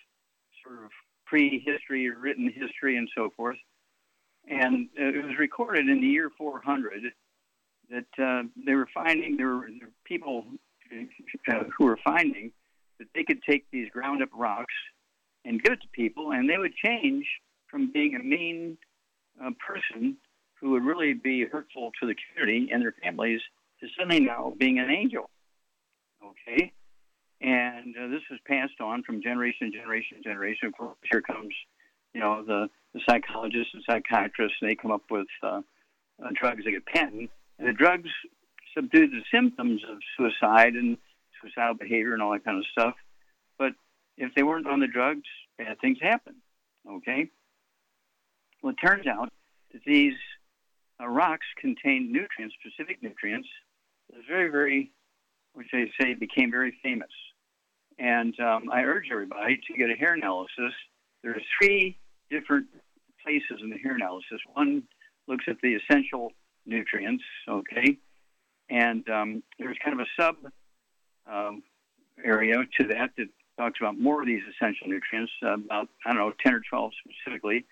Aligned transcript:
sort 0.65 0.85
of 0.85 0.91
prehistory, 1.27 2.11
written 2.11 2.53
history, 2.55 2.97
and 2.97 3.09
so 3.17 3.31
forth. 3.37 3.57
And 4.49 4.89
it 4.95 5.25
was 5.25 5.37
recorded 5.39 5.89
in 5.89 6.01
the 6.01 6.07
year 6.07 6.31
400 6.37 7.03
that 7.91 8.23
uh, 8.23 8.43
they 8.67 8.75
were 8.75 8.89
finding 8.93 9.37
there 9.37 9.49
were, 9.49 9.69
there 9.79 9.89
were 9.89 9.95
people 10.05 10.45
uh, 10.93 11.65
who 11.77 11.87
were 11.87 11.99
finding 12.05 12.53
that 12.99 13.09
they 13.15 13.25
could 13.25 13.43
take 13.49 13.67
these 13.71 13.89
ground 13.91 14.23
up 14.23 14.29
rocks 14.35 14.75
and 15.45 15.63
give 15.63 15.75
it 15.75 15.83
to 15.83 15.89
people, 15.93 16.33
and 16.33 16.49
they 16.49 16.59
would 16.59 16.75
change 16.75 17.27
from 17.71 17.93
being 17.93 18.15
a 18.15 18.23
mean 18.23 18.79
uh, 19.43 19.51
person 19.67 20.17
who 20.61 20.71
would 20.71 20.85
really 20.85 21.13
be 21.13 21.45
hurtful 21.45 21.91
to 22.01 22.07
the 22.07 22.15
community 22.15 22.71
and 22.73 22.83
their 22.83 22.95
families 23.03 23.41
suddenly 23.97 24.21
now 24.21 24.53
being 24.59 24.79
an 24.79 24.91
angel. 24.91 25.31
Okay? 26.25 26.73
And 27.41 27.95
uh, 27.97 28.09
this 28.09 28.23
was 28.31 28.41
passed 28.47 28.81
on 28.81 29.03
from 29.03 29.23
generation 29.23 29.71
to 29.71 29.79
generation 29.79 30.19
to 30.19 30.23
generation. 30.23 30.69
Of 30.69 30.75
course, 30.75 30.97
here 31.11 31.21
comes, 31.21 31.55
you 32.15 32.21
know, 32.21 32.45
the 32.45 32.69
the 32.95 33.01
psychologists 33.09 33.75
and 33.75 33.83
psychiatrists, 33.89 34.57
and 34.61 34.71
they 34.71 34.77
come 34.77 34.93
up 34.93 35.03
with 35.11 35.27
uh, 35.43 35.61
uh, 36.23 36.29
drugs 36.41 36.65
that 36.65 36.71
get 36.71 36.87
patented. 36.87 37.29
And 37.59 37.69
the 37.69 37.73
drugs 37.73 38.09
subdue 38.75 39.09
the 39.09 39.23
symptoms 39.33 39.83
of 39.91 39.99
suicide 40.17 40.75
and 40.75 40.97
suicidal 41.41 41.75
behavior 41.75 42.15
and 42.15 42.23
all 42.23 42.33
that 42.33 42.45
kind 42.45 42.59
of 42.59 42.65
stuff. 42.71 42.95
But 43.59 43.73
if 44.17 44.35
they 44.35 44.43
weren't 44.43 44.67
on 44.67 44.81
the 44.81 44.87
drugs, 44.87 45.29
bad 45.59 45.81
things 45.81 45.99
happen. 46.01 46.37
Okay? 46.89 47.31
Well, 48.63 48.73
it 48.73 48.87
turns 48.87 49.07
out 49.07 49.31
that 49.73 49.83
these 49.85 50.15
uh, 51.01 51.07
rocks 51.07 51.47
contain 51.61 52.13
nutrients, 52.13 52.55
specific 52.61 53.03
nutrients, 53.03 53.49
that 54.13 54.21
very, 54.29 54.51
very, 54.51 54.93
which 55.55 55.69
they 55.73 55.91
say 56.01 56.15
became 56.15 56.51
very 56.51 56.77
famous. 56.83 57.11
And 57.99 58.39
um, 58.41 58.71
I 58.73 58.83
urge 58.83 59.07
everybody 59.11 59.61
to 59.69 59.75
get 59.77 59.91
a 59.91 59.95
hair 59.95 60.15
analysis. 60.15 60.73
There 61.23 61.33
are 61.33 61.43
three 61.61 61.99
different 62.31 62.67
places 63.23 63.61
in 63.63 63.71
the 63.71 63.79
hair 63.79 63.95
analysis. 63.95 64.41
One 64.53 64.83
looks 65.29 65.45
at 65.49 65.57
the 65.63 65.75
essential 65.75 66.33
nutrients, 66.67 67.25
okay, 67.49 67.99
and 68.69 69.09
um, 69.09 69.43
there's 69.59 69.77
kind 69.85 69.99
of 69.99 70.07
a 70.07 70.23
sub 70.23 70.37
um, 71.31 71.63
area 72.23 72.57
to 72.79 72.87
that 72.89 73.11
that 73.17 73.29
talks 73.59 73.79
about 73.81 73.99
more 73.99 74.21
of 74.21 74.27
these 74.27 74.43
essential 74.51 74.89
nutrients, 74.89 75.33
about 75.43 75.89
I 76.05 76.13
don't 76.13 76.17
know, 76.17 76.33
10 76.45 76.55
or 76.55 76.63
12 76.69 76.93
specifically. 77.07 77.65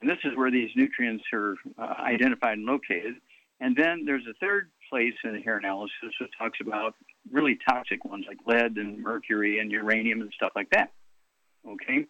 And 0.00 0.10
this 0.10 0.18
is 0.24 0.36
where 0.36 0.50
these 0.50 0.70
nutrients 0.76 1.24
are 1.32 1.54
uh, 1.78 1.94
identified 2.00 2.58
and 2.58 2.66
located. 2.66 3.14
And 3.60 3.74
then 3.76 4.04
there's 4.04 4.26
a 4.28 4.34
third 4.34 4.70
place 4.90 5.14
in 5.24 5.40
hair 5.42 5.56
analysis 5.56 6.12
that 6.20 6.28
talks 6.38 6.58
about 6.60 6.94
really 7.30 7.58
toxic 7.68 8.04
ones 8.04 8.24
like 8.28 8.38
lead 8.46 8.76
and 8.76 9.02
mercury 9.02 9.58
and 9.58 9.70
uranium 9.70 10.20
and 10.20 10.32
stuff 10.34 10.52
like 10.54 10.70
that. 10.70 10.92
Okay? 11.66 12.06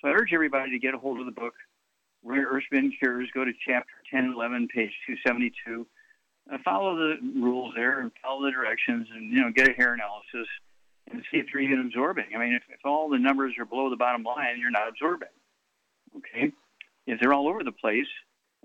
So 0.00 0.08
I 0.08 0.12
urge 0.12 0.32
everybody 0.32 0.70
to 0.70 0.78
get 0.78 0.94
a 0.94 0.98
hold 0.98 1.20
of 1.20 1.26
the 1.26 1.32
book, 1.32 1.54
Rare 2.22 2.46
Earths 2.50 2.66
Forbidden 2.68 2.92
Cures. 2.98 3.28
Go 3.34 3.44
to 3.44 3.52
chapter 3.66 3.92
10 4.10 4.24
and 4.24 4.34
11, 4.34 4.68
page 4.68 4.92
272. 5.06 5.86
Uh, 6.50 6.58
follow 6.64 6.96
the 6.96 7.16
rules 7.40 7.74
there 7.76 8.00
and 8.00 8.10
follow 8.22 8.44
the 8.44 8.50
directions 8.50 9.08
and, 9.14 9.32
you 9.32 9.40
know, 9.40 9.50
get 9.50 9.68
a 9.68 9.72
hair 9.72 9.94
analysis 9.94 10.48
and 11.10 11.22
see 11.30 11.38
if 11.38 11.46
you're 11.52 11.62
even 11.62 11.80
absorbing. 11.80 12.26
I 12.34 12.38
mean, 12.38 12.54
if, 12.54 12.62
if 12.68 12.80
all 12.84 13.08
the 13.08 13.18
numbers 13.18 13.54
are 13.58 13.64
below 13.64 13.90
the 13.90 13.96
bottom 13.96 14.22
line, 14.22 14.58
you're 14.58 14.70
not 14.70 14.88
absorbing. 14.88 15.28
Okay? 16.16 16.52
If 17.06 17.20
they're 17.20 17.32
all 17.32 17.48
over 17.48 17.64
the 17.64 17.72
place, 17.72 18.06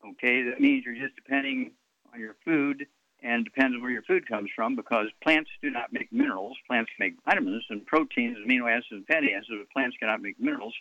okay, 0.06 0.44
that 0.50 0.60
means 0.60 0.86
you're 0.86 0.96
just 0.96 1.16
depending 1.16 1.72
on 2.14 2.20
your 2.20 2.36
food 2.46 2.86
and 3.24 3.46
depends 3.46 3.76
on 3.76 3.82
where 3.82 3.92
your 3.92 4.04
food 4.04 4.28
comes 4.28 4.50
from 4.54 4.76
because 4.76 5.08
plants 5.24 5.50
do 5.62 5.72
not 5.72 5.94
make 5.94 6.12
minerals. 6.12 6.58
Plants 6.68 6.92
make 7.00 7.14
vitamins 7.26 7.64
and 7.70 7.86
proteins, 7.86 8.38
amino 8.38 8.70
acids, 8.70 8.88
and 8.92 9.08
fatty 9.08 9.34
acids, 9.34 9.58
but 9.58 9.70
plants 9.72 9.96
cannot 9.98 10.22
make 10.22 10.40
minerals. 10.40 10.74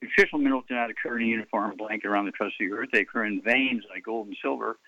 Nutritional 0.00 0.40
minerals 0.40 0.64
do 0.68 0.74
not 0.74 0.90
occur 0.90 1.18
in 1.18 1.24
a 1.24 1.28
uniform 1.28 1.76
blanket 1.76 2.08
around 2.08 2.24
the 2.24 2.32
crust 2.32 2.54
of 2.60 2.66
the 2.66 2.74
earth. 2.74 2.88
They 2.92 3.00
occur 3.00 3.26
in 3.26 3.42
veins 3.42 3.84
like 3.90 4.04
gold 4.04 4.26
and 4.26 4.36
silver. 4.42 4.78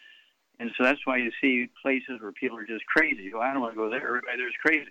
And 0.59 0.71
so 0.77 0.85
that's 0.85 1.01
why 1.05 1.19
you 1.19 1.31
see 1.41 1.69
places 1.83 2.21
where 2.21 2.33
people 2.33 2.57
are 2.59 2.67
just 2.67 2.87
crazy. 2.87 3.31
Oh, 3.35 3.41
I 3.41 3.53
don't 3.53 3.61
want 3.61 3.75
to 3.75 3.77
go 3.77 3.91
there. 3.91 4.07
Everybody 4.07 4.39
there's 4.39 4.55
crazy. 4.63 4.91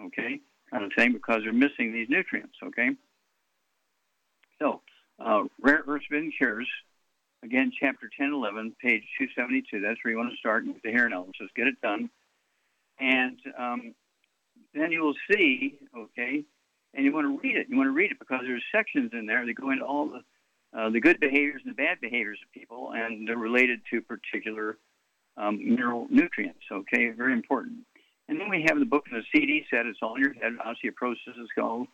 Okay? 0.00 0.40
Kind 0.70 0.84
of 0.84 0.92
thing 0.96 1.12
because 1.12 1.42
they're 1.42 1.52
missing 1.52 1.92
these 1.92 2.08
nutrients. 2.08 2.56
Okay? 2.62 2.90
So, 4.60 4.82
uh, 5.18 5.44
Rare 5.60 5.82
Earths 5.86 6.06
Forbidden 6.06 6.32
Cures, 6.36 6.68
again, 7.42 7.72
chapter 7.78 8.10
10, 8.18 8.32
11, 8.32 8.76
page 8.80 9.02
272. 9.18 9.80
That's 9.80 9.98
where 10.04 10.12
you 10.12 10.18
want 10.18 10.30
to 10.30 10.36
start 10.36 10.66
with 10.66 10.82
the 10.82 10.90
hair 10.90 11.06
analysis. 11.06 11.48
Get 11.56 11.66
it 11.66 11.80
done. 11.80 12.10
And 12.98 13.38
um, 13.58 13.94
then 14.74 14.92
you 14.92 15.02
will 15.02 15.14
see, 15.30 15.78
okay, 15.96 16.44
and 16.94 17.04
you 17.04 17.12
want 17.12 17.26
to 17.26 17.40
read 17.42 17.56
it. 17.56 17.68
You 17.68 17.76
want 17.76 17.86
to 17.86 17.92
read 17.92 18.10
it 18.10 18.18
because 18.18 18.40
there's 18.42 18.62
sections 18.74 19.10
in 19.12 19.26
there 19.26 19.44
that 19.46 19.54
go 19.54 19.70
into 19.70 19.84
all 19.84 20.06
the 20.08 20.22
uh, 20.72 20.88
the 20.88 21.00
good 21.00 21.18
behaviors 21.18 21.60
and 21.64 21.72
the 21.72 21.82
bad 21.82 22.00
behaviors 22.00 22.38
of 22.44 22.52
people, 22.52 22.92
and 22.94 23.26
they're 23.26 23.36
related 23.36 23.80
to 23.90 24.00
particular 24.02 24.78
um, 25.36 25.58
mineral 25.58 26.06
nutrients. 26.10 26.60
Okay, 26.70 27.10
very 27.10 27.32
important. 27.32 27.78
And 28.28 28.38
then 28.38 28.48
we 28.48 28.64
have 28.68 28.78
the 28.78 28.84
book 28.84 29.06
in 29.10 29.16
the 29.16 29.24
CD 29.32 29.64
set. 29.68 29.86
It's 29.86 29.98
all 30.00 30.14
in 30.14 30.22
your 30.22 30.34
head. 30.34 30.52
Osteoporosis 30.64 31.42
is 31.42 31.48
called. 31.58 31.88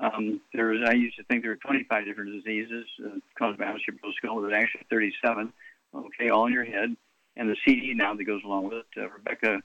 Um, 0.00 0.40
there's, 0.52 0.86
I 0.86 0.92
used 0.92 1.16
to 1.16 1.24
think 1.24 1.42
there 1.42 1.52
were 1.52 1.56
25 1.56 2.04
different 2.04 2.32
diseases 2.32 2.84
uh, 3.04 3.18
caused 3.38 3.58
by 3.58 3.64
osteoporosis. 3.64 4.12
There's 4.22 4.62
actually 4.62 4.86
37. 4.90 5.52
Okay, 5.94 6.28
all 6.30 6.46
in 6.46 6.52
your 6.52 6.64
head. 6.64 6.94
and 7.36 7.48
the 7.48 7.56
CD 7.66 7.94
now 7.94 8.14
that 8.14 8.24
goes 8.24 8.42
along 8.44 8.64
with 8.64 8.74
it. 8.74 8.86
Uh, 8.96 9.08
Rebecca 9.08 9.62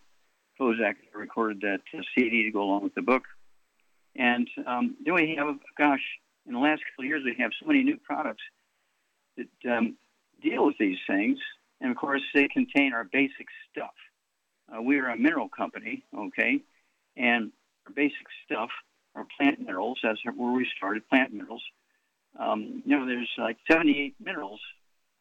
Kozak 0.59 0.95
recorded 1.13 1.61
that 1.61 1.81
uh, 1.97 2.01
CD 2.15 2.45
to 2.45 2.51
go 2.51 2.61
along 2.61 2.83
with 2.83 2.95
the 2.95 3.01
book. 3.01 3.23
And 4.15 4.47
um, 4.65 4.95
then 5.03 5.13
we 5.13 5.35
have, 5.37 5.55
gosh, 5.77 6.03
in 6.45 6.53
the 6.53 6.59
last 6.59 6.81
couple 6.89 7.05
of 7.05 7.07
years, 7.07 7.23
we 7.25 7.35
have 7.39 7.51
so 7.59 7.67
many 7.67 7.83
new 7.83 7.97
products 7.97 8.43
that 9.37 9.71
um, 9.71 9.97
deal 10.41 10.65
with 10.65 10.77
these 10.79 10.97
things. 11.07 11.39
And 11.79 11.91
of 11.91 11.97
course, 11.97 12.21
they 12.33 12.47
contain 12.47 12.93
our 12.93 13.05
basic 13.05 13.47
stuff. 13.71 13.93
Uh, 14.73 14.81
we 14.81 14.99
are 14.99 15.09
a 15.09 15.17
mineral 15.17 15.49
company, 15.49 16.03
okay? 16.15 16.61
And 17.17 17.51
our 17.85 17.93
basic 17.93 18.27
stuff 18.45 18.69
are 19.15 19.25
plant 19.37 19.59
minerals. 19.59 19.99
as 20.03 20.17
where 20.35 20.51
we 20.51 20.67
started, 20.77 21.07
plant 21.09 21.33
minerals. 21.33 21.63
Um, 22.39 22.81
you 22.85 22.97
know, 22.97 23.05
there's 23.05 23.29
like 23.37 23.57
78 23.69 24.15
minerals 24.19 24.59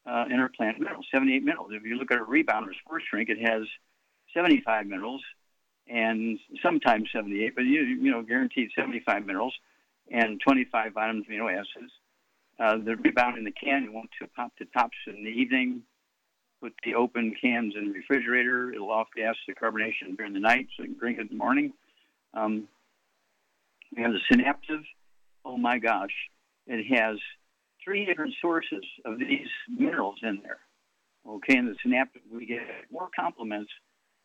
uh, 0.06 0.26
in 0.30 0.38
our 0.38 0.48
plant 0.48 0.78
minerals, 0.78 1.06
78 1.12 1.42
minerals. 1.42 1.70
If 1.72 1.84
you 1.84 1.96
look 1.96 2.12
at 2.12 2.18
a 2.18 2.24
rebound 2.24 2.68
or 2.68 2.74
sports 2.84 3.04
drink, 3.10 3.28
it 3.28 3.38
has 3.40 3.62
75 4.34 4.86
minerals 4.86 5.22
and 5.88 6.38
sometimes 6.62 7.08
78, 7.12 7.54
but 7.56 7.64
you, 7.64 7.80
you 7.82 8.10
know, 8.10 8.22
guaranteed 8.22 8.70
75 8.76 9.26
minerals 9.26 9.54
and 10.10 10.40
25 10.40 10.92
vitamins, 10.92 11.26
amino 11.28 11.52
acids. 11.52 11.92
Uh, 12.58 12.76
the 12.76 12.94
rebound 12.96 13.38
in 13.38 13.44
the 13.44 13.50
can, 13.50 13.84
you 13.84 13.92
want 13.92 14.10
to 14.20 14.28
pop 14.28 14.52
the 14.58 14.66
tops 14.66 14.96
in 15.06 15.24
the 15.24 15.30
evening, 15.30 15.82
put 16.60 16.74
the 16.84 16.94
open 16.94 17.34
cans 17.40 17.74
in 17.76 17.88
the 17.88 17.92
refrigerator. 17.92 18.72
It'll 18.72 18.90
off 18.90 19.08
gas 19.16 19.34
the 19.48 19.54
carbonation 19.54 20.16
during 20.16 20.34
the 20.34 20.40
night 20.40 20.68
so 20.76 20.82
you 20.82 20.90
can 20.90 20.98
drink 20.98 21.18
it 21.18 21.22
in 21.22 21.28
the 21.28 21.34
morning. 21.34 21.72
Um, 22.34 22.68
we 23.94 24.02
have 24.02 24.12
the 24.12 24.20
Synaptive. 24.30 24.82
Oh 25.44 25.56
my 25.56 25.78
gosh, 25.78 26.14
it 26.66 26.84
has 26.96 27.18
three 27.84 28.04
different 28.04 28.34
sources 28.40 28.84
of 29.04 29.18
these 29.18 29.48
minerals 29.68 30.18
in 30.22 30.40
there. 30.42 30.58
Okay, 31.28 31.56
and 31.56 31.68
the 31.68 31.76
Synaptive, 31.84 32.22
we 32.32 32.46
get 32.46 32.60
more 32.90 33.08
compliments 33.14 33.70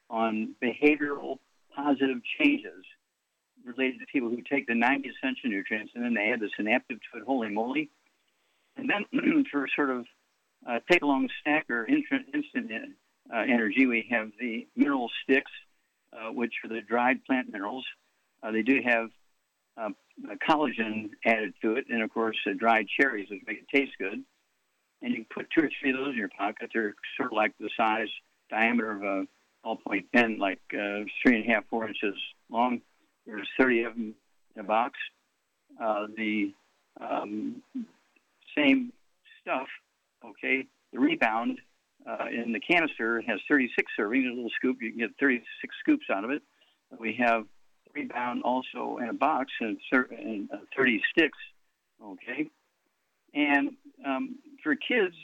on 0.10 0.56
behavioral 0.64 1.40
positive 1.76 2.18
changes 2.40 2.86
related 3.66 4.00
to 4.00 4.06
people 4.12 4.30
who 4.30 4.42
take 4.50 4.68
the 4.68 4.76
90 4.76 5.10
essential 5.10 5.50
nutrients 5.50 5.92
and 5.96 6.04
then 6.04 6.14
they 6.14 6.32
add 6.32 6.40
the 6.40 6.50
Synaptive 6.58 7.00
to 7.12 7.20
it. 7.20 7.24
Holy 7.26 7.50
moly! 7.50 7.90
And 8.78 8.90
then 8.90 9.46
for 9.52 9.68
sort 9.76 9.90
of 9.90 10.06
uh, 10.68 10.80
take 10.90 11.02
along 11.02 11.30
snack 11.44 11.70
or 11.70 11.86
instant, 11.86 12.28
instant 12.34 12.72
uh, 13.34 13.40
energy, 13.40 13.86
we 13.86 14.08
have 14.12 14.32
the 14.40 14.68
mineral 14.76 15.10
sticks, 15.24 15.52
uh, 16.14 16.32
which 16.32 16.54
are 16.64 16.70
the 16.70 16.82
dried 16.82 17.24
plant 17.26 17.52
minerals. 17.52 17.86
Uh, 18.44 18.52
they 18.52 18.62
do 18.62 18.80
have 18.86 19.10
uh, 19.78 19.90
collagen 20.48 21.10
added 21.26 21.54
to 21.62 21.76
it, 21.76 21.86
and 21.90 22.02
of 22.02 22.14
course, 22.14 22.38
dried 22.58 22.88
cherries, 23.00 23.30
which 23.30 23.42
make 23.46 23.60
it 23.60 23.78
taste 23.78 23.94
good. 24.00 24.24
And 25.02 25.14
you 25.14 25.26
put 25.34 25.48
two 25.52 25.66
or 25.66 25.70
three 25.80 25.92
of 25.92 25.98
those 25.98 26.10
in 26.10 26.18
your 26.18 26.30
pocket. 26.30 26.72
They're 26.74 26.96
sort 27.18 27.32
of 27.32 27.36
like 27.36 27.54
the 27.60 27.70
size, 27.78 28.08
diameter 28.50 28.92
of 28.92 29.04
a 29.04 29.28
ballpoint 29.66 30.06
pen, 30.14 30.38
like 30.40 30.62
uh, 30.74 31.04
three 31.22 31.42
and 31.42 31.50
a 31.50 31.54
half, 31.54 31.66
four 31.70 31.88
inches 31.88 32.16
long. 32.50 32.82
There's 33.26 33.48
30 33.60 33.84
of 33.84 33.94
them 33.94 34.16
in 34.56 34.62
a 34.62 34.64
box. 34.64 34.98
the 35.80 36.54
um, 37.02 37.62
same 38.56 38.94
stuff 39.42 39.68
Okay, 40.30 40.66
the 40.92 41.00
rebound 41.00 41.60
uh, 42.08 42.26
in 42.32 42.52
the 42.52 42.60
canister 42.60 43.22
has 43.28 43.40
36 43.50 43.92
servings. 44.00 44.32
A 44.32 44.34
little 44.34 44.50
scoop, 44.56 44.78
you 44.82 44.92
can 44.92 45.00
get 45.00 45.12
36 45.20 45.76
scoops 45.82 46.06
out 46.12 46.24
of 46.24 46.32
it. 46.32 46.42
We 47.00 47.14
have 47.20 47.46
rebound 47.96 48.44
also 48.44 48.98
in 49.02 49.10
a 49.10 49.14
box 49.14 49.52
and, 49.60 49.78
and 49.92 50.50
uh, 50.52 50.58
30 50.76 51.02
sticks. 51.12 51.38
Okay, 52.04 52.50
and 53.34 53.72
um, 54.06 54.36
for 54.62 54.76
kids, 54.76 55.16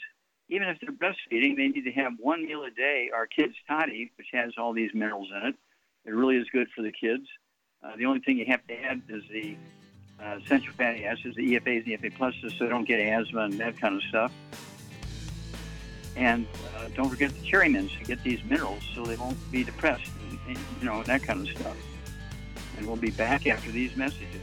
even 0.49 0.67
if 0.67 0.77
they're 0.81 0.91
breastfeeding, 0.91 1.55
they 1.55 1.67
need 1.67 1.83
to 1.83 1.91
have 1.91 2.13
one 2.17 2.45
meal 2.45 2.63
a 2.63 2.71
day. 2.71 3.09
Our 3.13 3.27
kids' 3.27 3.55
toddy, 3.67 4.11
which 4.17 4.27
has 4.33 4.53
all 4.57 4.73
these 4.73 4.91
minerals 4.93 5.29
in 5.31 5.49
it, 5.49 5.55
it 6.05 6.11
really 6.11 6.37
is 6.37 6.47
good 6.51 6.67
for 6.75 6.81
the 6.81 6.91
kids. 6.91 7.25
Uh, 7.83 7.95
the 7.97 8.05
only 8.05 8.19
thing 8.19 8.37
you 8.37 8.45
have 8.47 8.65
to 8.67 8.73
add 8.81 9.01
is 9.09 9.23
the 9.31 9.55
uh, 10.23 10.37
essential 10.43 10.73
fatty 10.73 11.05
acids, 11.05 11.35
the 11.35 11.55
EFAs, 11.55 11.85
the 11.85 11.97
EFA 11.97 12.17
pluses, 12.17 12.57
so 12.57 12.65
they 12.65 12.69
don't 12.69 12.87
get 12.87 12.99
asthma 12.99 13.41
and 13.41 13.53
that 13.59 13.79
kind 13.79 13.95
of 13.95 14.03
stuff. 14.03 14.31
And 16.15 16.45
uh, 16.75 16.89
don't 16.95 17.09
forget 17.09 17.31
the 17.33 17.45
cherry 17.45 17.69
mints 17.69 17.93
to 17.97 18.03
get 18.03 18.21
these 18.23 18.43
minerals 18.43 18.83
so 18.93 19.03
they 19.05 19.15
won't 19.15 19.37
be 19.51 19.63
depressed 19.63 20.11
and, 20.29 20.39
and, 20.49 20.57
you 20.79 20.85
know, 20.85 21.01
that 21.03 21.23
kind 21.23 21.47
of 21.47 21.55
stuff. 21.55 21.77
And 22.81 22.87
we'll 22.87 22.97
be 22.97 23.11
back 23.11 23.45
after 23.45 23.69
these 23.69 23.95
messages. 23.95 24.41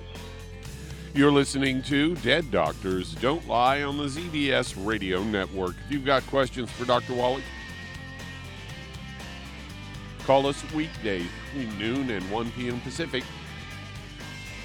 You're 1.13 1.33
listening 1.33 1.83
to 1.83 2.15
Dead 2.17 2.53
Doctors 2.53 3.17
Don't 3.17 3.49
Lie 3.49 3.83
on 3.83 3.99
the 3.99 4.05
ZBS 4.05 4.77
Radio 4.87 5.25
Network. 5.25 5.75
If 5.85 5.91
you've 5.91 6.05
got 6.05 6.25
questions 6.29 6.71
for 6.71 6.85
Dr. 6.85 7.15
Wallach, 7.15 7.43
call 10.25 10.47
us 10.47 10.63
weekdays 10.73 11.27
between 11.53 11.77
noon 11.81 12.11
and 12.11 12.31
1 12.31 12.53
p.m. 12.53 12.81
Pacific 12.83 13.25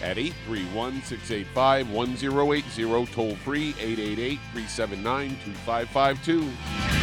at 0.03 0.19
831 0.19 1.01
685 1.01 1.89
1080, 1.89 3.11
toll 3.11 3.35
free 3.37 3.69
888 3.79 4.39
379 4.51 5.29
2552. 5.29 7.02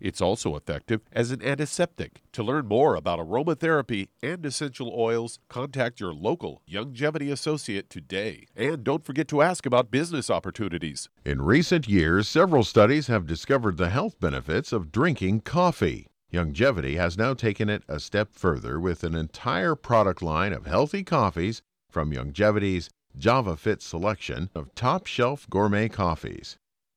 It's 0.00 0.20
also 0.20 0.56
effective 0.56 1.00
as 1.12 1.30
an 1.30 1.42
antiseptic. 1.42 2.22
To 2.32 2.42
learn 2.42 2.66
more 2.66 2.94
about 2.94 3.18
aromatherapy 3.18 4.08
and 4.22 4.44
essential 4.44 4.92
oils, 4.96 5.38
contact 5.48 6.00
your 6.00 6.12
local 6.12 6.62
Youngevity 6.70 7.32
associate 7.32 7.90
today. 7.90 8.46
And 8.54 8.84
don't 8.84 9.04
forget 9.04 9.28
to 9.28 9.42
ask 9.42 9.66
about 9.66 9.90
business 9.90 10.30
opportunities. 10.30 11.08
In 11.24 11.42
recent 11.42 11.88
years, 11.88 12.28
several 12.28 12.64
studies 12.64 13.06
have 13.06 13.26
discovered 13.26 13.76
the 13.76 13.90
health 13.90 14.18
benefits 14.20 14.72
of 14.72 14.92
drinking 14.92 15.40
coffee. 15.40 16.06
Youngevity 16.32 16.96
has 16.96 17.16
now 17.16 17.34
taken 17.34 17.68
it 17.68 17.84
a 17.88 18.00
step 18.00 18.30
further 18.32 18.80
with 18.80 19.04
an 19.04 19.14
entire 19.14 19.74
product 19.74 20.22
line 20.22 20.52
of 20.52 20.66
healthy 20.66 21.04
coffees 21.04 21.62
from 21.90 22.12
Youngevity's 22.12 22.90
JavaFit 23.18 23.80
selection 23.80 24.50
of 24.54 24.74
top 24.74 25.06
shelf 25.06 25.46
gourmet 25.48 25.88
coffees. 25.88 26.58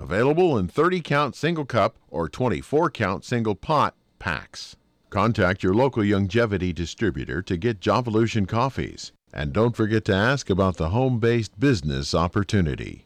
Available 0.00 0.56
in 0.56 0.66
30 0.66 1.02
count 1.02 1.36
single 1.36 1.66
cup 1.66 1.98
or 2.08 2.26
24 2.26 2.90
count 2.90 3.22
single 3.22 3.54
pot 3.54 3.94
packs. 4.18 4.74
Contact 5.10 5.62
your 5.62 5.74
local 5.74 6.02
Youngevity 6.02 6.74
distributor 6.74 7.42
to 7.42 7.58
get 7.58 7.80
Javalution 7.80 8.48
coffees. 8.48 9.12
And 9.30 9.52
don't 9.52 9.76
forget 9.76 10.06
to 10.06 10.14
ask 10.14 10.48
about 10.48 10.78
the 10.78 10.88
home 10.88 11.18
based 11.18 11.60
business 11.60 12.14
opportunity. 12.14 13.04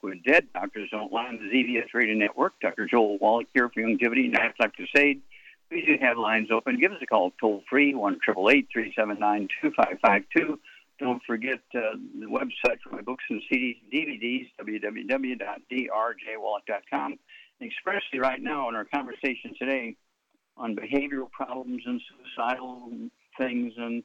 When 0.00 0.22
dead 0.26 0.48
doctors 0.54 0.88
don't 0.90 1.12
lie 1.12 1.28
on 1.28 1.36
the 1.36 1.44
ZBS 1.44 1.92
Radio 1.94 2.14
Network. 2.14 2.54
Dr. 2.60 2.86
Joel 2.86 3.18
Wallach 3.18 3.46
here 3.54 3.68
for 3.68 3.82
Youngevity 3.82 4.24
and 4.26 4.36
Half 4.36 4.54
Life 4.58 4.72
Crusade. 4.74 5.22
We 5.70 5.84
do 5.84 5.96
have 6.00 6.18
lines 6.18 6.50
open. 6.50 6.80
Give 6.80 6.90
us 6.92 6.98
a 7.02 7.06
call 7.06 7.32
toll 7.40 7.62
free, 7.68 7.94
1 7.94 8.18
379 8.24 9.48
2552. 9.60 10.58
Don't 10.98 11.22
forget 11.26 11.60
uh, 11.74 11.96
the 12.18 12.24
website 12.26 12.80
for 12.82 12.88
my 12.90 13.02
books 13.02 13.24
and 13.28 13.42
CDs 13.52 13.76
and 13.82 13.92
DVDs, 13.92 14.48
www.drjwallach.com. 14.60 17.18
And 17.60 17.72
especially 17.72 18.20
right 18.20 18.40
now 18.40 18.68
in 18.68 18.76
our 18.76 18.84
conversation 18.84 19.54
today 19.58 19.96
on 20.56 20.74
behavioral 20.74 21.30
problems 21.30 21.82
and 21.84 22.00
suicidal 22.08 22.90
things 23.38 23.74
and 23.76 24.02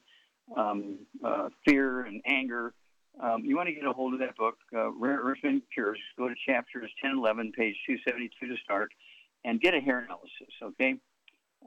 um, 0.57 0.99
uh, 1.23 1.47
fear 1.65 2.01
and 2.01 2.21
anger, 2.25 2.73
um, 3.19 3.43
you 3.43 3.55
want 3.55 3.67
to 3.67 3.73
get 3.73 3.85
a 3.85 3.93
hold 3.93 4.13
of 4.13 4.19
that 4.19 4.35
book, 4.37 4.57
uh, 4.73 4.91
Rare 4.91 5.19
Earth 5.23 5.39
and 5.43 5.61
Cures. 5.73 5.99
Go 6.17 6.27
to 6.27 6.35
chapters 6.45 6.89
10, 7.01 7.17
11, 7.17 7.51
page 7.51 7.75
272 7.85 8.47
to 8.47 8.61
start, 8.63 8.91
and 9.43 9.59
get 9.59 9.73
a 9.73 9.79
hair 9.79 9.99
analysis, 9.99 10.53
okay? 10.63 10.95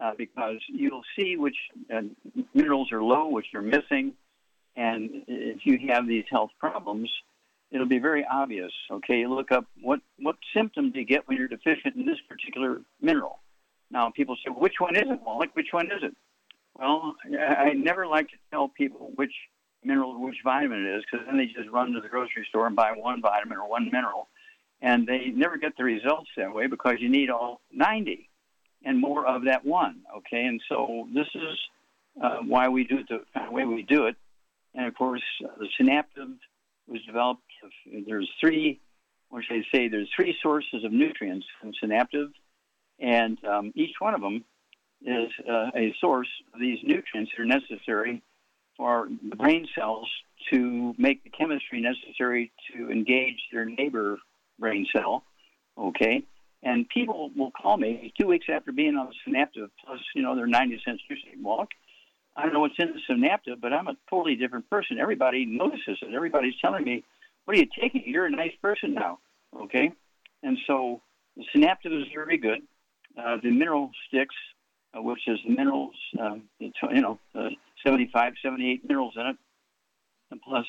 Uh, 0.03 0.13
because 0.17 0.59
you'll 0.69 1.05
see 1.17 1.37
which 1.37 1.57
uh, 1.95 2.01
minerals 2.55 2.91
are 2.93 3.03
low, 3.03 3.29
which 3.29 3.47
are 3.55 3.63
missing, 3.63 4.15
and 4.77 5.11
if 5.29 5.65
you 5.65 5.79
have 5.89 6.07
these 6.07 6.25
health 6.31 6.51
problems, 6.59 7.11
it'll 7.71 7.87
be 7.87 7.99
very 7.99 8.27
obvious. 8.31 8.73
Okay, 8.91 9.21
you 9.21 9.33
look 9.33 9.53
up 9.53 9.67
what 9.81 10.01
what 10.19 10.37
symptom 10.55 10.91
do 10.91 10.99
you 10.99 11.07
get 11.07 11.29
when 11.29 11.37
you're 11.37 11.49
deficient 11.49 11.95
in 11.95 12.07
this 12.07 12.19
particular 12.29 12.81
mineral. 13.01 13.39
Now, 13.91 14.11
people 14.11 14.37
say, 14.45 14.51
which 14.51 14.75
one 14.81 14.97
is 14.97 15.05
it, 15.07 15.21
Wallach? 15.25 15.55
Which 15.55 15.69
one 15.73 15.87
is 15.87 16.03
it? 16.03 16.17
Well, 16.77 17.15
I 17.39 17.73
never 17.75 18.07
like 18.07 18.29
to 18.31 18.37
tell 18.51 18.69
people 18.69 19.13
which 19.15 19.33
mineral, 19.85 20.21
which 20.21 20.37
vitamin 20.45 20.85
it 20.85 20.97
is, 20.97 21.05
because 21.11 21.27
then 21.27 21.37
they 21.37 21.47
just 21.47 21.71
run 21.71 21.93
to 21.93 22.01
the 22.01 22.09
grocery 22.09 22.47
store 22.49 22.67
and 22.67 22.77
buy 22.77 22.93
one 22.97 23.21
vitamin 23.21 23.59
or 23.59 23.69
one 23.69 23.91
mineral, 23.93 24.29
and 24.81 25.07
they 25.07 25.33
never 25.35 25.57
get 25.57 25.77
the 25.77 25.85
results 25.85 26.29
that 26.37 26.55
way 26.55 26.67
because 26.67 26.97
you 26.99 27.09
need 27.09 27.31
all 27.31 27.61
90 27.73 28.29
and 28.85 29.01
more 29.01 29.27
of 29.27 29.45
that 29.45 29.65
one. 29.65 30.03
Okay, 30.19 30.45
and 30.45 30.61
so 30.69 31.09
this 31.15 31.27
is 31.35 31.59
uh, 32.23 32.39
why 32.47 32.69
we 32.69 32.85
do 32.85 32.99
it 32.99 33.09
the 33.09 33.51
way 33.51 33.65
we 33.65 33.83
do 33.83 34.07
it. 34.07 34.17
And 34.75 34.87
of 34.87 34.95
course, 34.95 35.23
uh, 35.45 35.49
the 35.59 35.69
synaptive 35.77 36.29
was 36.87 37.01
developed. 37.07 37.43
There's 38.07 38.29
three, 38.41 38.81
what 39.29 39.45
should 39.45 39.57
I 39.57 39.65
say? 39.73 39.89
There's 39.89 40.09
three 40.15 40.37
sources 40.43 40.85
of 40.85 40.93
nutrients 40.93 41.47
in 41.63 41.73
synaptive, 41.81 42.31
and 42.99 43.43
um, 43.45 43.73
each 43.75 43.95
one 43.99 44.15
of 44.15 44.21
them 44.21 44.45
is 45.03 45.31
uh, 45.49 45.71
a 45.75 45.95
source 46.01 46.29
of 46.53 46.61
these 46.61 46.79
nutrients 46.83 47.31
that 47.37 47.43
are 47.43 47.47
necessary 47.47 48.23
for 48.77 49.09
the 49.31 49.37
brain 49.37 49.67
cells 49.77 50.09
to 50.53 50.95
make 50.99 51.25
the 51.25 51.31
chemistry 51.31 51.81
necessary 51.81 52.53
to 52.73 52.91
engage 52.91 53.39
their 53.53 53.65
neighbor 53.65 54.19
brain 54.59 54.87
cell. 54.95 55.25
Okay, 55.77 56.25
and 56.63 56.89
people 56.89 57.31
will 57.37 57.51
call 57.51 57.77
me 57.77 58.13
two 58.21 58.27
weeks 58.27 58.47
after 58.53 58.73
being 58.73 58.97
on 58.97 59.07
the 59.07 59.15
synaptive, 59.25 59.71
plus 59.85 60.01
you 60.15 60.23
know 60.23 60.37
they're 60.37 60.47
90 60.47 60.81
cents 60.85 61.03
juice 61.09 61.19
walk. 61.43 61.69
I 62.37 62.43
don't 62.43 62.53
know 62.53 62.61
what's 62.61 62.75
in 62.79 62.89
the 62.89 63.01
synaptive, 63.07 63.61
but 63.61 63.73
I'm 63.73 63.87
a 63.87 63.97
totally 64.11 64.35
different 64.35 64.69
person. 64.69 64.99
Everybody 64.99 65.47
notices 65.47 65.99
it. 66.03 66.15
Everybody's 66.15 66.55
telling 66.61 66.85
me, 66.85 67.05
"What 67.45 67.57
are 67.57 67.61
you 67.61 67.69
taking? 67.81 68.05
You're 68.07 68.27
a 68.27 68.31
nice 68.31 68.55
person 68.63 68.95
now." 68.95 69.19
Okay, 69.57 69.93
and 70.43 70.59
so 70.67 71.01
the 71.37 71.45
synaptive 71.53 71.93
is 71.93 72.07
very 72.13 72.39
good. 72.39 72.63
Uh, 73.17 73.37
the 73.43 73.51
mineral 73.51 73.91
sticks, 74.09 74.35
uh, 74.97 75.03
which 75.03 75.27
is 75.29 75.39
minerals, 75.49 75.95
um, 76.19 76.45
you 76.59 76.73
know, 77.01 77.19
uh, 77.35 77.51
75, 77.85 78.35
78 78.43 78.89
minerals 78.89 79.15
in 79.17 79.27
it, 79.27 79.37
and 80.31 80.41
plus 80.43 80.67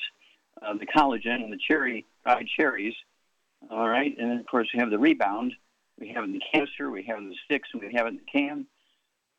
uh, 0.62 0.74
the 0.74 0.86
collagen 0.86 1.42
and 1.42 1.52
the 1.52 1.58
cherry 1.68 2.04
dried 2.24 2.46
cherries. 2.56 2.94
All 3.70 3.88
right, 3.88 4.14
and 4.18 4.30
then 4.30 4.38
of 4.38 4.46
course 4.46 4.68
we 4.72 4.80
have 4.80 4.90
the 4.90 4.98
rebound. 4.98 5.52
We 5.98 6.08
have 6.08 6.24
it 6.24 6.26
in 6.26 6.32
the 6.34 6.42
canister, 6.52 6.90
we 6.90 7.04
have 7.04 7.16
it 7.18 7.22
in 7.22 7.28
the 7.30 7.36
sticks, 7.46 7.68
and 7.72 7.82
we 7.82 7.92
have 7.94 8.06
it 8.06 8.10
in 8.10 8.16
the 8.16 8.30
can. 8.30 8.66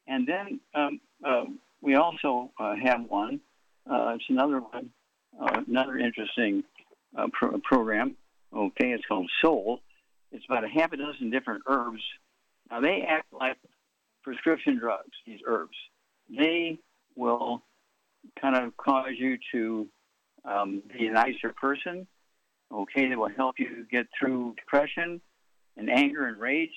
And 0.07 0.27
then 0.27 0.59
um, 0.73 0.99
uh, 1.23 1.43
we 1.81 1.95
also 1.95 2.51
uh, 2.59 2.75
have 2.75 3.05
one. 3.07 3.39
Uh, 3.89 4.15
it's 4.15 4.25
another 4.29 4.59
one, 4.59 4.89
uh, 5.39 5.61
another 5.67 5.97
interesting 5.97 6.63
uh, 7.15 7.27
pro- 7.31 7.59
program. 7.59 8.15
Okay, 8.53 8.91
it's 8.91 9.05
called 9.05 9.29
Soul. 9.41 9.81
It's 10.31 10.45
about 10.49 10.63
a 10.63 10.67
half 10.67 10.91
a 10.93 10.97
dozen 10.97 11.29
different 11.29 11.63
herbs. 11.67 12.01
Now 12.69 12.81
they 12.81 13.03
act 13.07 13.31
like 13.31 13.57
prescription 14.23 14.77
drugs. 14.77 15.11
These 15.25 15.39
herbs, 15.45 15.77
they 16.29 16.79
will 17.15 17.61
kind 18.39 18.55
of 18.55 18.75
cause 18.77 19.13
you 19.17 19.37
to 19.51 19.87
um, 20.45 20.81
be 20.97 21.07
a 21.07 21.11
nicer 21.11 21.53
person. 21.59 22.07
Okay, 22.71 23.07
they 23.07 23.15
will 23.15 23.29
help 23.29 23.55
you 23.59 23.85
get 23.89 24.07
through 24.17 24.55
depression 24.55 25.21
and 25.77 25.89
anger 25.89 26.27
and 26.27 26.37
rage, 26.37 26.75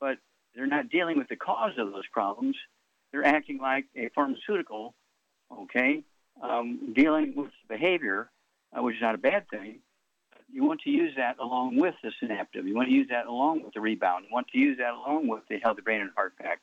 but 0.00 0.16
they're 0.54 0.66
not 0.66 0.88
dealing 0.88 1.18
with 1.18 1.28
the 1.28 1.36
cause 1.36 1.72
of 1.76 1.92
those 1.92 2.06
problems 2.12 2.56
they're 3.12 3.24
acting 3.24 3.58
like 3.58 3.84
a 3.94 4.08
pharmaceutical, 4.14 4.94
okay, 5.52 6.02
um, 6.42 6.92
dealing 6.94 7.34
with 7.36 7.50
behavior, 7.68 8.30
uh, 8.76 8.82
which 8.82 8.96
is 8.96 9.02
not 9.02 9.14
a 9.14 9.18
bad 9.18 9.48
thing. 9.50 9.80
You 10.50 10.64
want 10.64 10.80
to 10.80 10.90
use 10.90 11.12
that 11.16 11.38
along 11.38 11.76
with 11.76 11.94
the 12.02 12.10
synaptive. 12.20 12.66
You 12.66 12.74
want 12.74 12.88
to 12.88 12.94
use 12.94 13.08
that 13.10 13.26
along 13.26 13.62
with 13.64 13.74
the 13.74 13.80
rebound. 13.80 14.24
You 14.28 14.34
want 14.34 14.48
to 14.48 14.58
use 14.58 14.78
that 14.78 14.92
along 14.92 15.28
with 15.28 15.42
the 15.48 15.58
Healthy 15.62 15.82
Brain 15.82 16.00
and 16.00 16.10
Heart 16.16 16.34
Pack. 16.38 16.60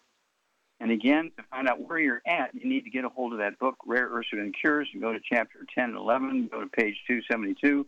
And 0.79 0.91
again, 0.91 1.31
to 1.37 1.43
find 1.51 1.67
out 1.67 1.81
where 1.81 1.99
you're 1.99 2.21
at, 2.25 2.55
you 2.55 2.67
need 2.67 2.85
to 2.85 2.89
get 2.89 3.03
a 3.03 3.09
hold 3.09 3.33
of 3.33 3.39
that 3.39 3.59
book, 3.59 3.75
Rare 3.85 4.09
and 4.31 4.55
Cures, 4.57 4.87
and 4.93 5.01
go 5.01 5.11
to 5.11 5.19
chapter 5.29 5.65
10 5.75 5.85
and 5.85 5.95
11, 5.95 6.49
go 6.51 6.61
to 6.61 6.67
page 6.67 6.95
272. 7.07 7.85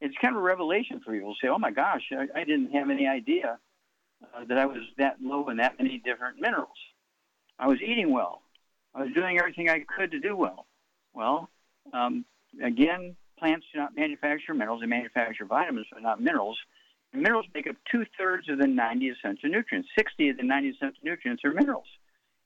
It's 0.00 0.14
kind 0.20 0.34
of 0.34 0.42
a 0.42 0.44
revelation 0.44 1.00
for 1.04 1.12
people. 1.12 1.34
Say, 1.40 1.48
oh 1.48 1.58
my 1.58 1.70
gosh, 1.70 2.02
I, 2.12 2.40
I 2.40 2.44
didn't 2.44 2.72
have 2.72 2.90
any 2.90 3.06
idea 3.06 3.58
uh, 4.22 4.44
that 4.48 4.58
I 4.58 4.66
was 4.66 4.82
that 4.98 5.16
low 5.22 5.48
in 5.50 5.58
that 5.58 5.78
many 5.78 5.98
different 5.98 6.40
minerals. 6.40 6.76
I 7.58 7.68
was 7.68 7.78
eating 7.80 8.12
well. 8.12 8.42
I 8.94 9.02
was 9.02 9.12
doing 9.14 9.38
everything 9.38 9.70
I 9.70 9.84
could 9.96 10.10
to 10.10 10.20
do 10.20 10.36
well. 10.36 10.66
Well, 11.14 11.48
um, 11.92 12.24
again, 12.62 13.16
plants 13.38 13.66
do 13.72 13.78
not 13.78 13.96
manufacture 13.96 14.52
minerals; 14.52 14.80
they 14.80 14.86
manufacture 14.86 15.44
vitamins, 15.44 15.86
but 15.92 16.02
not 16.02 16.20
minerals. 16.20 16.58
And 17.12 17.22
minerals 17.22 17.46
make 17.54 17.66
up 17.66 17.76
two 17.90 18.04
thirds 18.18 18.48
of 18.48 18.58
the 18.58 18.66
90 18.66 19.08
essential 19.08 19.48
nutrients. 19.48 19.88
60 19.96 20.30
of 20.30 20.36
the 20.38 20.42
90 20.42 20.68
essential 20.70 21.00
nutrients 21.04 21.44
are 21.44 21.52
minerals. 21.52 21.86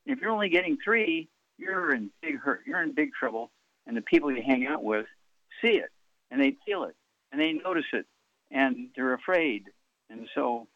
If 0.07 0.21
you're 0.21 0.31
only 0.31 0.49
getting 0.49 0.79
three, 0.83 1.29
you're 1.59 1.95
in 1.95 2.11
big 2.23 2.39
hurt. 2.39 2.63
You're 2.67 2.83
in 2.83 2.93
big 2.95 3.13
trouble. 3.13 3.51
And 3.87 3.97
the 3.97 4.03
people 4.03 4.31
you 4.31 4.43
hang 4.43 4.67
out 4.67 4.83
with 4.85 5.07
see 5.63 5.77
it, 5.77 5.91
and 6.31 6.41
they 6.41 6.57
feel 6.65 6.85
it, 6.85 6.95
and 7.33 7.41
they 7.41 7.53
notice 7.53 7.87
it, 7.93 8.07
and 8.51 8.89
they're 8.95 9.15
afraid. 9.15 9.65
And 10.11 10.29
so 10.35 10.67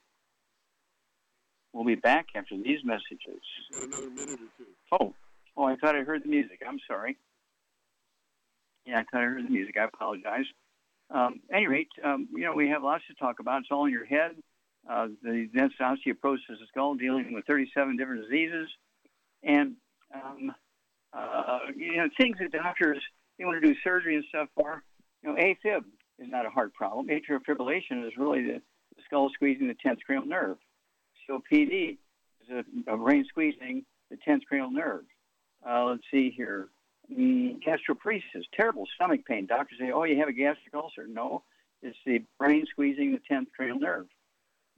We'll 1.74 1.84
be 1.84 1.96
back 1.96 2.28
after 2.36 2.56
these 2.56 2.84
messages. 2.84 3.42
another 3.82 4.08
minute 4.08 4.38
or 4.40 4.64
two. 4.64 4.66
Oh, 4.92 5.12
oh, 5.56 5.64
I 5.64 5.74
thought 5.74 5.96
I 5.96 6.02
heard 6.02 6.22
the 6.22 6.28
music. 6.28 6.62
I'm 6.66 6.78
sorry. 6.86 7.18
Yeah, 8.86 9.00
I 9.00 9.04
thought 9.10 9.22
I 9.22 9.24
heard 9.24 9.44
the 9.44 9.50
music. 9.50 9.76
I 9.76 9.84
apologize. 9.84 10.44
Um, 11.10 11.40
at 11.50 11.56
any 11.56 11.66
rate, 11.66 11.88
um, 12.04 12.28
you 12.32 12.44
know, 12.44 12.52
we 12.52 12.68
have 12.68 12.84
lots 12.84 13.02
to 13.08 13.14
talk 13.14 13.40
about. 13.40 13.62
It's 13.62 13.70
all 13.72 13.86
in 13.86 13.92
your 13.92 14.04
head. 14.04 14.36
Uh, 14.88 15.08
the 15.22 15.48
advanced 15.52 15.80
osteoporosis 15.80 16.48
of 16.50 16.58
the 16.60 16.66
skull, 16.68 16.94
dealing 16.94 17.32
with 17.32 17.44
37 17.46 17.96
different 17.96 18.22
diseases, 18.22 18.68
and 19.44 19.76
um, 20.14 20.54
uh, 21.12 21.58
you 21.76 21.96
know, 21.96 22.08
things 22.18 22.36
that 22.40 22.52
doctors 22.52 22.98
they 23.38 23.44
want 23.44 23.60
to 23.60 23.66
do 23.66 23.74
surgery 23.82 24.16
and 24.16 24.24
stuff 24.28 24.48
for. 24.54 24.82
You 25.22 25.30
know, 25.30 25.40
AFib 25.40 25.84
is 26.18 26.28
not 26.30 26.46
a 26.46 26.50
heart 26.50 26.74
problem. 26.74 27.08
Atrial 27.08 27.40
fibrillation 27.48 28.06
is 28.06 28.12
really 28.16 28.42
the, 28.42 28.62
the 28.96 29.02
skull 29.04 29.30
squeezing 29.34 29.68
the 29.68 29.74
10th 29.74 29.98
cranial 30.06 30.26
nerve. 30.26 30.56
COPD 31.28 31.98
is 32.42 32.64
a, 32.88 32.92
a 32.92 32.96
brain 32.96 33.24
squeezing 33.28 33.84
the 34.10 34.16
10th 34.28 34.44
cranial 34.46 34.70
nerve. 34.70 35.04
Uh, 35.68 35.84
let's 35.84 36.02
see 36.10 36.32
here. 36.36 36.68
Mm, 37.12 37.58
gastroparesis, 37.62 38.44
terrible 38.54 38.86
stomach 38.94 39.20
pain. 39.26 39.46
Doctors 39.46 39.78
say, 39.78 39.90
oh, 39.92 40.04
you 40.04 40.18
have 40.18 40.28
a 40.28 40.32
gastric 40.32 40.74
ulcer. 40.74 41.06
No, 41.06 41.42
it's 41.82 41.96
the 42.06 42.22
brain 42.38 42.64
squeezing 42.70 43.12
the 43.12 43.34
10th 43.34 43.46
cranial 43.54 43.78
nerve. 43.78 44.06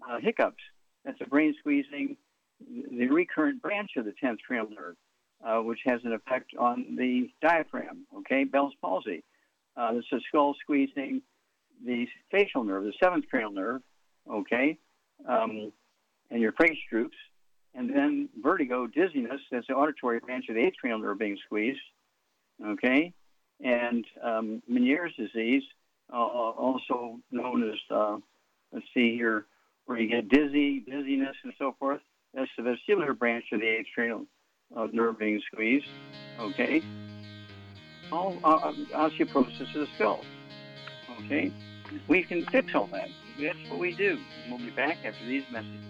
Uh, 0.08 0.18
hiccups, 0.20 0.62
that's 1.04 1.20
a 1.20 1.26
brain 1.26 1.54
squeezing 1.58 2.16
the 2.60 3.06
recurrent 3.08 3.62
branch 3.62 3.90
of 3.96 4.04
the 4.04 4.14
10th 4.22 4.38
cranial 4.46 4.70
nerve, 4.70 4.96
uh, 5.44 5.62
which 5.62 5.80
has 5.84 6.00
an 6.04 6.12
effect 6.12 6.52
on 6.58 6.96
the 6.96 7.30
diaphragm. 7.42 8.06
Okay, 8.18 8.44
Bell's 8.44 8.75
palsy. 8.80 9.22
Uh, 9.76 9.92
this 9.94 10.04
is 10.12 10.22
skull 10.28 10.54
squeezing 10.62 11.22
the 11.84 12.06
facial 12.30 12.64
nerve, 12.64 12.84
the 12.84 12.92
seventh 13.02 13.26
cranial 13.28 13.50
nerve. 13.50 13.82
Okay, 14.28 14.78
um, 15.28 15.72
and 16.30 16.40
your 16.40 16.52
face 16.52 16.78
droops. 16.90 17.16
And 17.75 17.90
then 17.90 18.28
vertigo, 18.42 18.86
dizziness, 18.86 19.40
that's 19.50 19.66
the 19.66 19.75
auditory 19.75 20.18
branch 20.18 20.46
of 20.48 20.54
the 20.54 20.62
eighth 20.62 20.76
cranial 20.80 20.98
nerve 20.98 21.18
being 21.18 21.36
squeezed. 21.44 21.78
Okay? 22.64 23.12
And 23.62 24.04
um, 24.22 24.62
Meniere's 24.70 25.14
disease, 25.16 25.62
uh, 26.10 26.16
also 26.16 27.18
known 27.30 27.70
as, 27.70 27.78
uh, 27.90 28.16
let's 28.72 28.86
see 28.94 29.14
here, 29.14 29.46
where 29.84 29.98
you 29.98 30.08
get 30.08 30.28
dizzy, 30.28 30.80
dizziness, 30.80 31.36
and 31.44 31.52
so 31.58 31.76
forth. 31.78 32.00
That's 32.37 32.50
the 32.59 32.62
vestibular 32.62 33.19
branch 33.19 33.47
of 33.52 33.61
the 33.61 33.83
atrial 33.83 34.26
uh, 34.76 34.88
nerve 34.93 35.19
being 35.19 35.40
squeezed. 35.50 35.87
Okay? 36.38 36.83
All 38.12 38.38
uh, 38.45 38.73
osteoporosis 38.95 39.75
of 39.75 39.81
the 39.81 39.88
skull. 39.97 40.23
Okay? 41.25 41.50
We 42.09 42.23
can 42.23 42.45
fix 42.45 42.75
all 42.75 42.88
that. 42.88 43.09
that's 43.40 43.59
what 43.71 43.78
we 43.78 43.95
do. 43.95 44.19
We'll 44.50 44.59
be 44.59 44.71
back 44.71 44.99
after 45.05 45.25
these 45.25 45.45
messages. 45.50 45.81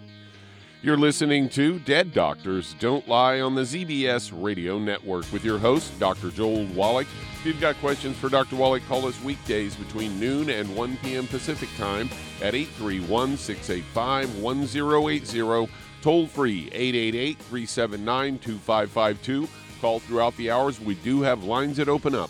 You're 0.81 0.95
listening 0.95 1.49
to 1.49 1.79
Dead 1.79 2.13
Doctors 2.13 2.75
Don't 2.79 3.07
Lie 3.09 3.41
on 3.41 3.55
the 3.55 3.63
ZBS 3.63 4.31
Radio 4.31 4.79
Network 4.79 5.25
with 5.33 5.43
your 5.43 5.57
host, 5.57 5.99
Dr. 5.99 6.29
Joel 6.29 6.65
Wallach. 6.67 7.07
If 7.39 7.45
you've 7.45 7.59
got 7.59 7.75
questions 7.77 8.15
for 8.15 8.29
Dr. 8.29 8.55
Wallach, 8.55 8.85
call 8.87 9.05
us 9.05 9.21
weekdays 9.21 9.75
between 9.75 10.17
noon 10.19 10.49
and 10.49 10.73
1 10.75 10.97
p.m. 10.97 11.27
Pacific 11.27 11.67
Time 11.77 12.09
at 12.41 12.55
831 12.55 13.35
685 13.37 14.37
1080. 14.37 15.67
Toll 16.07 16.25
free 16.25 16.69
888 16.71 17.37
379 17.37 18.39
2552. 18.39 19.45
Call 19.81 19.99
throughout 19.99 20.37
the 20.37 20.49
hours. 20.49 20.79
We 20.79 20.95
do 20.95 21.21
have 21.21 21.43
lines 21.43 21.75
that 21.75 21.89
open 21.89 22.15
up. 22.15 22.29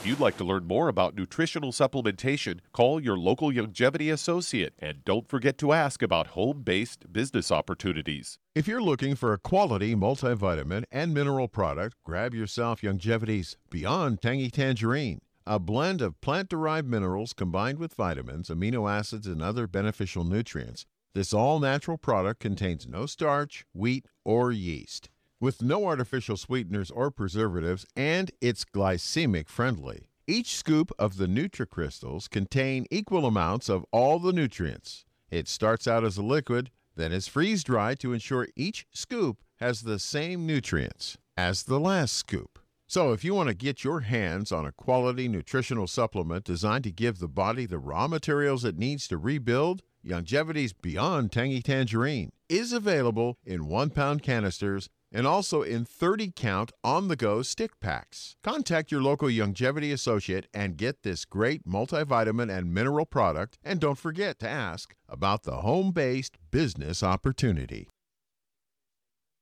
If 0.00 0.06
you'd 0.06 0.18
like 0.18 0.38
to 0.38 0.44
learn 0.44 0.66
more 0.66 0.88
about 0.88 1.14
nutritional 1.14 1.72
supplementation, 1.72 2.60
call 2.72 3.02
your 3.02 3.18
local 3.18 3.52
Youngevity 3.52 4.10
associate 4.10 4.72
and 4.78 5.04
don't 5.04 5.28
forget 5.28 5.58
to 5.58 5.74
ask 5.74 6.00
about 6.00 6.28
home 6.28 6.62
based 6.62 7.12
business 7.12 7.52
opportunities. 7.52 8.38
If 8.54 8.66
you're 8.66 8.80
looking 8.80 9.14
for 9.14 9.34
a 9.34 9.38
quality 9.38 9.94
multivitamin 9.94 10.84
and 10.90 11.12
mineral 11.12 11.48
product, 11.48 11.96
grab 12.02 12.32
yourself 12.32 12.80
Youngevity's 12.80 13.58
Beyond 13.68 14.22
Tangy 14.22 14.48
Tangerine, 14.48 15.20
a 15.46 15.58
blend 15.58 16.00
of 16.00 16.18
plant 16.22 16.48
derived 16.48 16.88
minerals 16.88 17.34
combined 17.34 17.78
with 17.78 17.92
vitamins, 17.92 18.48
amino 18.48 18.90
acids, 18.90 19.26
and 19.26 19.42
other 19.42 19.66
beneficial 19.66 20.24
nutrients. 20.24 20.86
This 21.12 21.34
all 21.34 21.60
natural 21.60 21.98
product 21.98 22.40
contains 22.40 22.88
no 22.88 23.04
starch, 23.04 23.66
wheat, 23.74 24.06
or 24.24 24.50
yeast 24.50 25.10
with 25.40 25.62
no 25.62 25.86
artificial 25.86 26.36
sweeteners 26.36 26.90
or 26.90 27.10
preservatives, 27.10 27.86
and 27.96 28.30
it's 28.40 28.64
glycemic 28.64 29.48
friendly. 29.48 30.06
Each 30.26 30.54
scoop 30.54 30.92
of 30.98 31.16
the 31.16 31.26
NutriCrystals 31.26 32.30
contain 32.30 32.86
equal 32.90 33.26
amounts 33.26 33.68
of 33.68 33.84
all 33.90 34.18
the 34.18 34.32
nutrients. 34.32 35.04
It 35.30 35.48
starts 35.48 35.88
out 35.88 36.04
as 36.04 36.18
a 36.18 36.22
liquid, 36.22 36.70
then 36.94 37.10
is 37.10 37.26
freeze 37.26 37.64
dried 37.64 37.98
to 38.00 38.12
ensure 38.12 38.48
each 38.54 38.86
scoop 38.92 39.38
has 39.56 39.82
the 39.82 39.98
same 39.98 40.46
nutrients 40.46 41.18
as 41.36 41.64
the 41.64 41.80
last 41.80 42.14
scoop. 42.14 42.58
So, 42.86 43.12
if 43.12 43.24
you 43.24 43.34
want 43.34 43.48
to 43.48 43.54
get 43.54 43.84
your 43.84 44.00
hands 44.00 44.50
on 44.50 44.66
a 44.66 44.72
quality 44.72 45.28
nutritional 45.28 45.86
supplement 45.86 46.44
designed 46.44 46.84
to 46.84 46.90
give 46.90 47.18
the 47.18 47.28
body 47.28 47.64
the 47.64 47.78
raw 47.78 48.08
materials 48.08 48.64
it 48.64 48.76
needs 48.76 49.06
to 49.08 49.16
rebuild, 49.16 49.82
Youngevity's 50.04 50.72
Beyond 50.72 51.30
Tangy 51.30 51.62
Tangerine 51.62 52.32
is 52.48 52.72
available 52.72 53.36
in 53.44 53.68
one 53.68 53.90
pound 53.90 54.22
canisters 54.22 54.88
and 55.12 55.26
also 55.26 55.62
in 55.62 55.84
30 55.84 56.32
count 56.34 56.72
on 56.82 57.08
the 57.08 57.16
go 57.16 57.42
stick 57.42 57.78
packs. 57.80 58.36
Contact 58.42 58.90
your 58.92 59.02
local 59.02 59.28
Youngevity 59.28 59.92
associate 59.92 60.46
and 60.54 60.76
get 60.76 61.02
this 61.02 61.24
great 61.24 61.66
multivitamin 61.66 62.50
and 62.56 62.72
mineral 62.72 63.06
product. 63.06 63.58
And 63.64 63.80
don't 63.80 63.98
forget 63.98 64.38
to 64.40 64.48
ask 64.48 64.94
about 65.08 65.42
the 65.42 65.56
home 65.56 65.92
based 65.92 66.36
business 66.50 67.02
opportunity. 67.02 67.88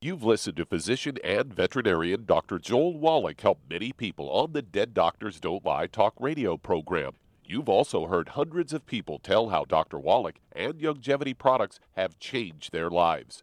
You've 0.01 0.23
listened 0.23 0.57
to 0.59 0.65
physician 0.65 1.17
and 1.25 1.53
veterinarian 1.53 2.25
Dr. 2.25 2.61
Joel 2.61 2.97
Wallach 2.97 3.41
help 3.41 3.59
many 3.69 3.93
people 3.93 4.31
on 4.31 4.53
the 4.53 4.63
Dead 4.63 4.95
Doctors 4.95 5.41
Don't 5.41 5.65
Lie 5.65 5.89
talk 5.89 6.15
radio 6.21 6.57
program. 6.57 7.15
You've 7.45 7.69
also 7.69 8.07
heard 8.07 8.29
hundreds 8.31 8.73
of 8.73 8.87
people 8.87 9.19
tell 9.19 9.49
how 9.49 9.65
Dr. 9.65 9.99
Wallach 9.99 10.37
and 10.53 10.75
Youngevity 10.75 11.37
products 11.37 11.81
have 11.97 12.21
changed 12.21 12.71
their 12.71 12.91
lives. 12.91 13.43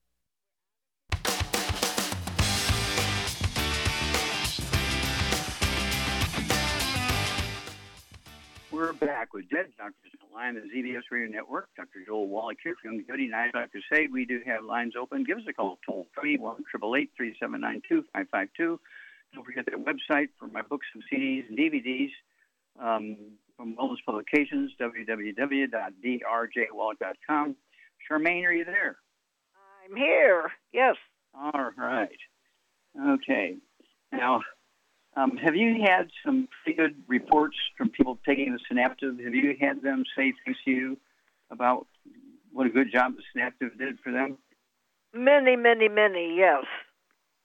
We're 8.81 8.93
back 8.93 9.33
with 9.35 9.47
Dead 9.47 9.67
Doctors 9.77 10.11
Line, 10.33 10.55
the 10.55 10.61
ZBS 10.61 11.03
Radio 11.11 11.29
Network. 11.29 11.69
Dr. 11.77 11.99
Joel 12.03 12.27
Wallach 12.27 12.57
here 12.63 12.73
from 12.81 13.03
Goody 13.03 13.27
Night. 13.27 13.51
Dr. 13.53 13.79
Say 13.93 14.07
we 14.11 14.25
do 14.25 14.41
have 14.47 14.63
lines 14.63 14.93
open. 14.99 15.23
Give 15.23 15.37
us 15.37 15.43
a 15.47 15.53
call 15.53 15.77
toll 15.85 16.07
free 16.19 16.39
one 16.39 16.63
triple 16.67 16.95
eight 16.95 17.11
three 17.15 17.35
seven 17.39 17.61
nine 17.61 17.83
two 17.87 18.03
five 18.11 18.25
five 18.31 18.47
two. 18.57 18.79
Don't 19.35 19.45
forget 19.45 19.67
that 19.67 19.75
website 19.75 20.29
for 20.39 20.47
my 20.47 20.63
books 20.63 20.87
and 20.95 21.03
CDs 21.13 21.47
and 21.47 21.59
DVDs 21.59 22.09
um, 22.81 23.17
from 23.55 23.75
Wellness 23.75 24.03
Publications, 24.03 24.71
www.drjwallach.com. 24.81 27.55
Charmaine, 28.09 28.47
are 28.47 28.51
you 28.51 28.65
there? 28.65 28.97
I'm 29.85 29.95
here. 29.95 30.51
Yes. 30.73 30.95
All 31.35 31.69
right. 31.77 32.17
Okay. 32.99 33.57
Now, 34.11 34.41
um, 35.15 35.37
have 35.37 35.55
you 35.55 35.81
had 35.85 36.09
some 36.25 36.47
pretty 36.63 36.77
good 36.77 36.95
reports 37.07 37.57
from 37.77 37.89
people 37.89 38.17
taking 38.25 38.53
the 38.53 38.59
Synaptive? 38.67 39.19
Have 39.23 39.35
you 39.35 39.55
had 39.59 39.81
them 39.81 40.03
say 40.15 40.33
things 40.45 40.57
to 40.65 40.71
you 40.71 40.97
about 41.49 41.85
what 42.53 42.67
a 42.67 42.69
good 42.69 42.91
job 42.91 43.15
the 43.15 43.23
Synaptive 43.33 43.77
did 43.77 43.99
for 43.99 44.11
them? 44.11 44.37
Many, 45.13 45.57
many, 45.57 45.89
many, 45.89 46.35
yes. 46.37 46.63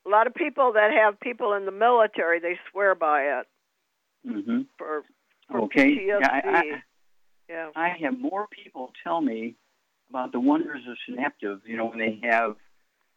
A 0.07 0.09
lot 0.09 0.29
of 0.29 0.35
people 0.35 0.75
that 0.75 0.93
have 0.93 1.19
people 1.19 1.55
in 1.55 1.65
the 1.65 1.73
military, 1.73 2.39
they 2.39 2.59
swear 2.71 2.95
by 2.95 3.23
it. 3.23 3.47
Mm-hmm. 4.29 4.61
For, 4.79 5.03
for 5.51 5.63
okay. 5.63 5.97
PTSD. 5.97 6.07
Yeah, 6.07 6.29
I, 6.31 6.41
I, 6.45 6.63
yeah. 7.49 7.69
I 7.75 7.89
have 8.03 8.19
more 8.19 8.47
people 8.47 8.93
tell 9.03 9.21
me 9.21 9.57
about 10.09 10.31
the 10.31 10.39
wonders 10.39 10.83
of 10.89 10.97
Synaptive. 11.09 11.61
You 11.67 11.77
know, 11.77 11.87
when 11.87 11.99
they 11.99 12.21
have, 12.23 12.55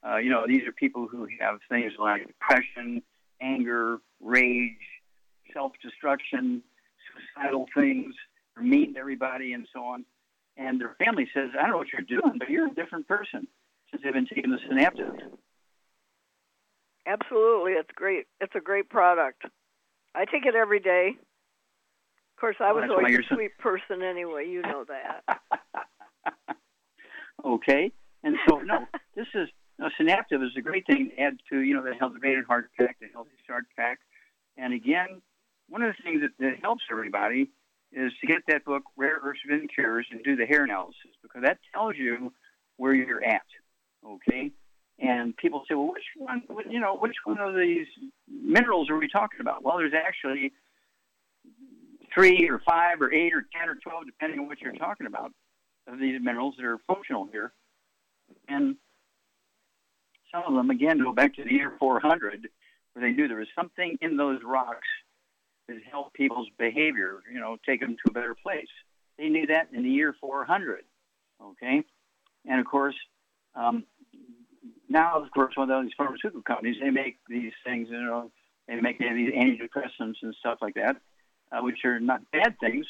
uh, 0.03 0.17
you 0.17 0.31
know, 0.31 0.45
these 0.47 0.67
are 0.67 0.71
people 0.71 1.07
who 1.07 1.27
have 1.39 1.59
things 1.69 1.93
like 1.99 2.25
depression, 2.25 3.03
anger, 3.41 3.97
rage, 4.21 4.75
self 5.53 5.71
destruction, 5.81 6.61
suicidal 7.35 7.67
things, 7.75 8.13
are 8.57 8.63
mean 8.63 8.93
to 8.93 8.99
everybody, 8.99 9.53
and 9.53 9.67
so 9.73 9.83
on. 9.83 10.05
and 10.57 10.79
their 10.81 10.95
family 10.95 11.25
says, 11.33 11.51
"I 11.57 11.61
don't 11.61 11.71
know 11.71 11.77
what 11.77 11.93
you're 11.93 12.01
doing, 12.01 12.37
but 12.37 12.49
you're 12.49 12.67
a 12.67 12.73
different 12.73 13.07
person 13.07 13.47
since 13.89 14.03
they've 14.03 14.11
been 14.13 14.27
taking 14.27 14.51
the 14.51 14.59
Synaptive." 14.67 15.15
Absolutely, 17.05 17.73
it's 17.73 17.91
great. 17.95 18.27
It's 18.41 18.53
a 18.55 18.59
great 18.59 18.89
product. 18.89 19.43
I 20.13 20.25
take 20.25 20.45
it 20.45 20.55
every 20.55 20.79
day. 20.79 21.15
Of 21.17 22.41
course, 22.41 22.57
I 22.59 22.71
was 22.73 22.89
always 22.89 23.19
a 23.19 23.35
sweet 23.35 23.57
person 23.57 24.01
anyway. 24.03 24.47
You 24.47 24.61
know 24.61 24.83
that. 24.85 25.39
okay, 27.45 27.91
and 28.23 28.37
so 28.47 28.59
no, 28.59 28.85
this 29.15 29.27
is 29.33 29.49
no, 29.79 29.89
Synaptive 29.97 30.43
is 30.43 30.51
a 30.57 30.61
great 30.61 30.85
thing 30.85 31.09
to 31.09 31.21
add 31.21 31.37
to 31.49 31.61
you 31.61 31.73
know 31.73 31.83
the 31.83 31.95
healthy 31.95 32.19
brain 32.19 32.37
and 32.37 32.45
heart 32.45 32.69
pack, 32.77 32.97
the 32.99 33.07
healthy 33.13 33.31
start 33.43 33.63
pack, 33.77 33.99
and 34.57 34.73
again, 34.73 35.21
one 35.69 35.81
of 35.81 35.95
the 35.95 36.03
things 36.03 36.21
that, 36.21 36.31
that 36.39 36.59
helps 36.61 36.83
everybody 36.91 37.49
is 37.91 38.11
to 38.21 38.27
get 38.27 38.41
that 38.47 38.65
book, 38.65 38.83
Rare 38.97 39.19
Earths 39.23 39.39
Forbidden 39.41 39.67
Cures, 39.73 40.05
and 40.11 40.23
do 40.23 40.35
the 40.35 40.45
hair 40.45 40.65
analysis 40.65 41.11
because 41.23 41.43
that 41.43 41.59
tells 41.73 41.95
you 41.95 42.33
where 42.77 42.93
you're 42.93 43.23
at. 43.23 43.45
Okay, 44.05 44.51
and 44.99 45.35
people 45.37 45.63
say, 45.67 45.75
well, 45.75 45.91
which 45.93 46.03
one? 46.17 46.43
You 46.69 46.81
know, 46.81 46.97
which 46.97 47.15
one 47.23 47.39
of 47.39 47.55
these 47.55 47.87
minerals 48.29 48.89
are 48.89 48.97
we 48.97 49.07
talking 49.07 49.39
about? 49.39 49.63
Well, 49.63 49.77
there's 49.77 49.93
actually 49.93 50.51
three 52.13 52.49
or 52.49 52.61
five 52.67 53.01
or 53.01 53.13
eight 53.13 53.33
or 53.33 53.45
ten 53.57 53.69
or 53.69 53.75
twelve, 53.75 54.05
depending 54.05 54.39
on 54.39 54.47
what 54.47 54.59
you're 54.59 54.73
talking 54.73 55.07
about, 55.07 55.31
of 55.87 55.99
these 55.99 56.19
minerals 56.21 56.55
that 56.57 56.65
are 56.65 56.79
functional 56.85 57.27
here. 57.31 57.53
And 58.47 58.75
some 60.31 60.43
of 60.45 60.53
them, 60.53 60.69
again, 60.69 60.99
go 60.99 61.13
back 61.13 61.35
to 61.35 61.43
the 61.43 61.51
year 61.51 61.73
400, 61.79 62.47
where 62.93 63.05
they 63.05 63.15
knew 63.15 63.27
there 63.27 63.37
was 63.37 63.47
something 63.55 63.97
in 64.01 64.17
those 64.17 64.39
rocks 64.43 64.87
that 65.67 65.77
helped 65.89 66.13
people's 66.13 66.47
behavior, 66.57 67.19
you 67.31 67.39
know, 67.39 67.57
take 67.65 67.79
them 67.79 67.95
to 67.95 68.09
a 68.09 68.13
better 68.13 68.35
place. 68.35 68.67
They 69.17 69.29
knew 69.29 69.47
that 69.47 69.69
in 69.73 69.83
the 69.83 69.89
year 69.89 70.15
400, 70.19 70.83
okay? 71.41 71.83
And 72.45 72.59
of 72.59 72.65
course, 72.65 72.95
um, 73.55 73.83
now, 74.87 75.21
of 75.21 75.29
course, 75.31 75.55
one 75.55 75.69
of 75.69 75.83
these 75.83 75.93
pharmaceutical 75.97 76.41
companies, 76.41 76.77
they 76.81 76.89
make 76.89 77.17
these 77.27 77.53
things, 77.63 77.89
you 77.91 78.01
know, 78.01 78.31
they 78.67 78.79
make 78.81 78.99
these 78.99 79.33
antidepressants 79.33 80.15
and 80.21 80.35
stuff 80.39 80.59
like 80.61 80.75
that, 80.75 80.97
uh, 81.51 81.61
which 81.61 81.85
are 81.85 81.99
not 81.99 82.21
bad 82.31 82.59
things, 82.59 82.85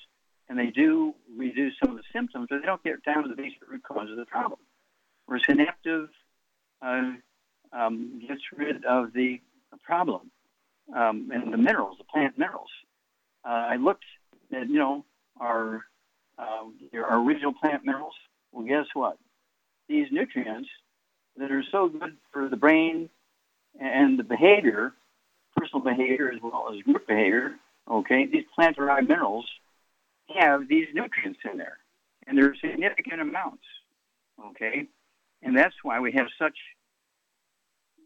and 0.47 0.58
they 0.58 0.67
do 0.67 1.13
reduce 1.38 1.73
some 1.82 1.91
of 1.91 1.97
the 1.97 2.04
symptoms, 2.13 2.47
but 2.49 2.62
they 2.62 2.65
don't 2.65 2.84
get 2.84 3.04
down 3.04 3.23
to 3.23 3.30
the 3.30 3.36
basic 3.36 3.60
root 3.67 3.84
cause 3.84 4.10
of 4.10 4.17
the 4.17 4.25
problem. 4.25 4.60
Whereas 5.25 5.43
Synaptive 5.45 6.10
uh, 6.82 7.12
um, 7.71 8.21
gets 8.27 8.41
rid 8.55 8.86
of 8.86 9.13
the 9.13 9.39
problem 9.84 10.32
um, 10.95 11.29
and 11.34 11.53
the 11.53 11.58
minerals, 11.58 11.97
the 11.97 12.03
plant 12.03 12.38
minerals. 12.38 12.69
Uh, 13.45 13.49
I 13.49 13.75
looked 13.75 14.05
at, 14.51 14.67
you 14.69 14.77
know, 14.77 15.05
our, 15.39 15.86
uh, 16.38 16.63
our 16.93 17.19
original 17.23 17.53
plant 17.53 17.86
minerals. 17.86 18.13
Well, 18.51 18.65
guess 18.65 18.86
what? 18.93 19.17
These 19.88 20.08
nutrients 20.12 20.69
that 21.38 21.51
are 21.51 21.63
so 21.71 21.88
good 21.88 22.17
for 22.32 22.49
the 22.49 22.58
brain 22.58 23.10
and 23.79 24.19
the 24.19 24.23
behavior, 24.23 24.93
personal 25.55 25.84
behavior 25.84 26.32
as 26.34 26.41
well 26.41 26.69
as 26.73 26.82
group 26.82 27.08
behavior, 27.08 27.55
okay, 27.89 28.25
these 28.25 28.43
plant-derived 28.55 29.08
minerals 29.08 29.45
have 30.36 30.67
these 30.67 30.88
nutrients 30.93 31.39
in 31.49 31.58
there, 31.58 31.77
and 32.27 32.38
they're 32.38 32.55
significant 32.62 33.21
amounts, 33.21 33.63
okay? 34.49 34.86
And 35.41 35.58
that's 35.58 35.75
why 35.82 35.99
we 35.99 36.12
have 36.12 36.27
such, 36.38 36.58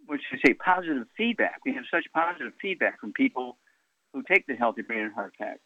what 0.05 0.19
should 0.29 0.39
I 0.39 0.49
say, 0.49 0.53
positive 0.53 1.07
feedback. 1.17 1.59
We 1.65 1.73
have 1.73 1.83
such 1.91 2.05
positive 2.13 2.53
feedback 2.61 2.99
from 2.99 3.13
people 3.13 3.57
who 4.13 4.23
take 4.23 4.45
the 4.47 4.55
Healthy 4.55 4.83
Brain 4.83 5.05
and 5.05 5.13
Heart 5.13 5.33
Pack, 5.39 5.59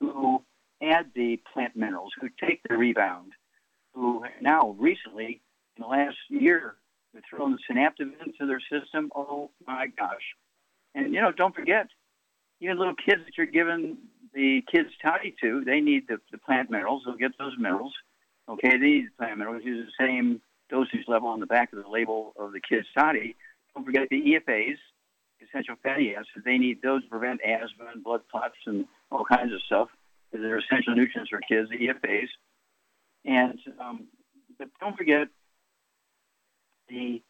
who 0.00 0.42
add 0.82 1.10
the 1.14 1.40
plant 1.52 1.76
minerals, 1.76 2.12
who 2.20 2.28
take 2.44 2.60
the 2.68 2.76
rebound, 2.76 3.32
who 3.94 4.24
now 4.40 4.76
recently, 4.78 5.40
in 5.76 5.82
the 5.82 5.88
last 5.88 6.16
year, 6.28 6.76
have 7.14 7.22
thrown 7.30 7.52
the 7.52 7.58
Synaptive 7.66 8.12
into 8.24 8.46
their 8.46 8.60
system. 8.60 9.10
Oh 9.14 9.50
my 9.66 9.86
gosh. 9.98 10.34
And, 10.94 11.14
you 11.14 11.20
know, 11.20 11.32
don't 11.32 11.54
forget, 11.54 11.88
even 12.60 12.78
little 12.78 12.94
kids 12.94 13.22
that 13.24 13.36
you're 13.36 13.46
giving 13.46 13.98
the 14.34 14.62
kids 14.70 14.88
toddy 15.02 15.34
to, 15.42 15.62
they 15.64 15.80
need 15.80 16.08
the, 16.08 16.18
the 16.32 16.38
plant 16.38 16.70
minerals. 16.70 17.02
They'll 17.04 17.16
get 17.16 17.32
those 17.38 17.56
minerals. 17.58 17.94
Okay, 18.48 18.70
they 18.70 18.78
need 18.78 19.06
the 19.06 19.16
plant 19.18 19.38
minerals. 19.38 19.62
Use 19.64 19.86
the 19.86 20.04
same 20.04 20.40
dosage 20.70 21.04
level 21.08 21.28
on 21.28 21.40
the 21.40 21.46
back 21.46 21.72
of 21.72 21.82
the 21.82 21.88
label 21.88 22.32
of 22.38 22.52
the 22.52 22.60
kids 22.60 22.86
toddy. 22.96 23.36
Don't 23.76 23.84
forget 23.84 24.08
the 24.10 24.40
EFAs, 24.48 24.78
essential 25.46 25.76
fatty 25.82 26.14
acids. 26.14 26.44
They 26.44 26.56
need 26.56 26.80
those 26.82 27.02
to 27.02 27.10
prevent 27.10 27.40
asthma 27.44 27.90
and 27.92 28.02
blood 28.02 28.22
clots 28.30 28.56
and 28.64 28.86
all 29.12 29.24
kinds 29.24 29.52
of 29.52 29.60
stuff. 29.62 29.88
They're 30.32 30.58
essential 30.58 30.94
nutrients 30.94 31.30
for 31.30 31.40
kids, 31.46 31.68
the 31.68 31.76
EFAs. 31.76 32.28
And 33.26 33.58
um, 33.78 34.06
but 34.58 34.68
don't 34.80 34.96
forget 34.96 35.28
the 36.88 37.22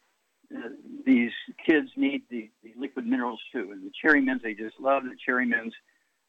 uh, 0.55 0.69
these 1.05 1.31
kids 1.65 1.89
need 1.97 2.21
the, 2.29 2.49
the 2.63 2.73
liquid 2.77 3.05
minerals 3.05 3.41
too. 3.51 3.69
And 3.73 3.85
the 3.85 3.91
cherry 4.01 4.21
mints, 4.21 4.43
they 4.43 4.53
just 4.53 4.79
love 4.79 5.03
the 5.03 5.17
cherry 5.25 5.45
mints 5.45 5.75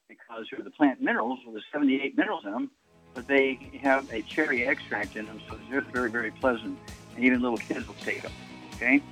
because 0.09 0.47
they're 0.51 0.65
the 0.65 0.71
plant 0.71 1.01
minerals 1.01 1.39
with 1.47 1.55
the 1.55 1.63
78 1.73 2.17
minerals 2.17 2.45
in 2.45 2.51
them, 2.51 2.71
but 3.15 3.29
they 3.29 3.71
have 3.83 4.13
a 4.13 4.23
cherry 4.23 4.67
extract 4.67 5.15
in 5.15 5.27
them, 5.27 5.41
so 5.49 5.57
they're 5.71 5.83
very, 5.83 6.11
very 6.11 6.31
pleasant. 6.33 6.77
And 7.15 7.25
even 7.25 7.41
little 7.41 7.59
kids 7.59 7.87
will 7.87 7.95
take 7.97 8.23
them. 8.23 8.33
Okay? 8.75 9.03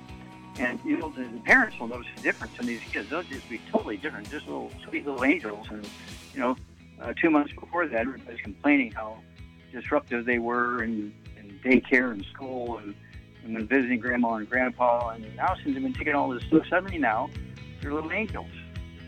And 0.59 0.79
you 0.83 0.97
know, 0.97 1.09
the, 1.09 1.25
parents 1.45 1.79
will 1.79 1.87
notice 1.87 2.07
the 2.15 2.21
difference 2.21 2.53
in 2.59 2.65
these 2.65 2.81
kids. 2.91 3.09
They'll 3.09 3.23
just 3.23 3.47
be 3.49 3.61
totally 3.71 3.97
different, 3.97 4.29
just 4.29 4.45
little 4.47 4.71
sweet 4.87 5.05
little 5.05 5.23
angels. 5.23 5.67
And 5.69 5.87
you 6.33 6.39
know, 6.39 6.55
uh, 7.01 7.13
two 7.21 7.29
months 7.29 7.53
before 7.53 7.87
that, 7.87 8.01
everybody's 8.01 8.41
complaining 8.41 8.91
how 8.91 9.19
disruptive 9.71 10.25
they 10.25 10.39
were 10.39 10.83
in, 10.83 11.13
in 11.37 11.59
daycare 11.63 12.11
and 12.11 12.25
school 12.33 12.77
and, 12.77 12.95
and 13.43 13.53
when 13.53 13.67
visiting 13.67 13.99
grandma 13.99 14.35
and 14.35 14.49
grandpa. 14.49 15.09
And 15.09 15.35
now, 15.35 15.55
since 15.55 15.73
they've 15.73 15.83
been 15.83 15.93
taking 15.93 16.15
all 16.15 16.29
this 16.29 16.43
stuff, 16.43 16.65
suddenly 16.69 16.97
now 16.97 17.29
they're 17.81 17.93
little 17.93 18.11
angels. 18.11 18.49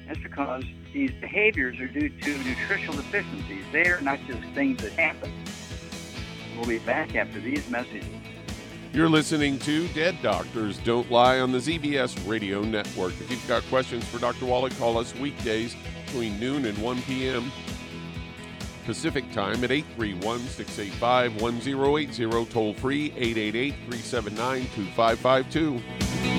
That's 0.08 0.20
because 0.20 0.64
these 0.94 1.12
behaviors 1.22 1.80
are 1.80 1.88
due 1.88 2.10
to 2.10 2.38
nutritional 2.44 2.96
deficiencies. 2.96 3.64
They're 3.72 4.02
not 4.02 4.20
just 4.28 4.42
things 4.54 4.82
that 4.82 4.94
happen. 4.94 5.32
We'll 6.56 6.68
be 6.68 6.80
back 6.80 7.16
after 7.16 7.40
these 7.40 7.68
messages. 7.70 8.06
You're 8.92 9.08
listening 9.08 9.60
to 9.60 9.88
Dead 9.90 10.18
Doctors 10.24 10.80
Don't 10.80 11.12
Lie 11.12 11.42
on 11.42 11.52
the 11.52 11.60
ZBS 11.60 12.28
Radio 12.28 12.64
Network. 12.64 13.14
If 13.22 13.30
you've 13.30 13.48
got 13.48 13.62
questions 13.66 14.04
for 14.06 14.18
Dr. 14.18 14.48
Wallach, 14.48 14.76
call 14.80 14.98
us 14.98 15.14
weekdays 15.16 15.76
between 16.06 16.40
noon 16.40 16.66
and 16.66 16.76
1 16.80 17.02
p.m. 17.04 17.52
Pacific 18.86 19.32
Time 19.32 19.64
at 19.64 19.70
831 19.70 20.40
685 20.40 21.40
1080, 21.40 22.52
toll 22.52 22.74
free 22.74 23.14
888 23.16 23.76
379 23.76 24.62
2552. 24.74 26.39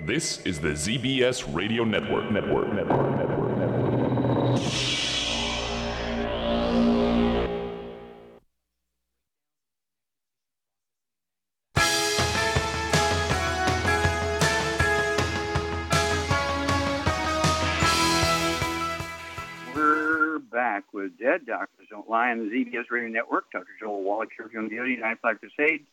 This 0.00 0.44
is 0.44 0.60
the 0.60 0.70
ZBS 0.70 1.54
Radio 1.54 1.84
Network. 1.84 2.30
Network. 2.30 2.72
Network. 2.74 3.16
Network. 3.18 3.58
Network. 3.58 4.60
We're 19.74 20.38
back 20.38 20.84
with 20.92 21.18
Dead 21.18 21.46
Doctors 21.46 21.86
Don't 21.90 22.08
Lie 22.10 22.30
on 22.30 22.38
the 22.40 22.44
ZBS 22.54 22.90
Radio 22.90 23.08
Network. 23.08 23.50
Dr. 23.52 23.66
Joel 23.80 24.02
Wallach 24.02 24.30
here 24.36 24.50
from 24.52 24.68
Beauty, 24.68 24.96
Nine 24.96 25.16
Five 25.22 25.38
Crusade. 25.40 25.86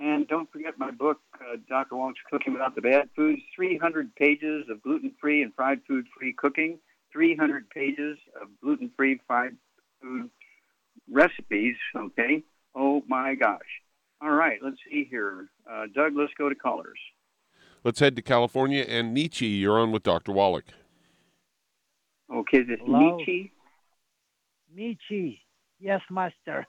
And 0.00 0.26
don't 0.26 0.50
forget 0.50 0.78
my 0.78 0.90
book, 0.90 1.18
uh, 1.34 1.56
Dr. 1.68 1.94
Wallach's 1.94 2.22
Cooking 2.30 2.54
Without 2.54 2.74
the 2.74 2.80
Bad 2.80 3.10
Foods 3.14 3.42
300 3.54 4.14
pages 4.14 4.64
of 4.70 4.82
gluten 4.82 5.12
free 5.20 5.42
and 5.42 5.54
fried 5.54 5.80
food 5.86 6.06
free 6.18 6.32
cooking, 6.32 6.78
300 7.12 7.68
pages 7.68 8.16
of 8.40 8.48
gluten 8.62 8.90
free 8.96 9.20
fried 9.26 9.56
food 10.00 10.30
recipes. 11.10 11.76
Okay. 11.94 12.42
Oh 12.74 13.02
my 13.08 13.34
gosh. 13.34 13.60
All 14.22 14.30
right. 14.30 14.58
Let's 14.62 14.78
see 14.90 15.06
here. 15.10 15.50
Uh, 15.70 15.84
Doug, 15.94 16.12
let's 16.16 16.32
go 16.38 16.48
to 16.48 16.54
callers. 16.54 16.98
Let's 17.84 18.00
head 18.00 18.16
to 18.16 18.22
California. 18.22 18.86
And 18.88 19.12
Nietzsche, 19.12 19.46
you're 19.46 19.78
on 19.78 19.92
with 19.92 20.02
Dr. 20.02 20.32
Wallach. 20.32 20.72
Okay. 22.32 22.62
This 22.62 22.78
Hello? 22.82 23.18
Nietzsche. 23.18 23.52
Michi. 24.74 25.40
Yes, 25.78 26.00
master. 26.10 26.66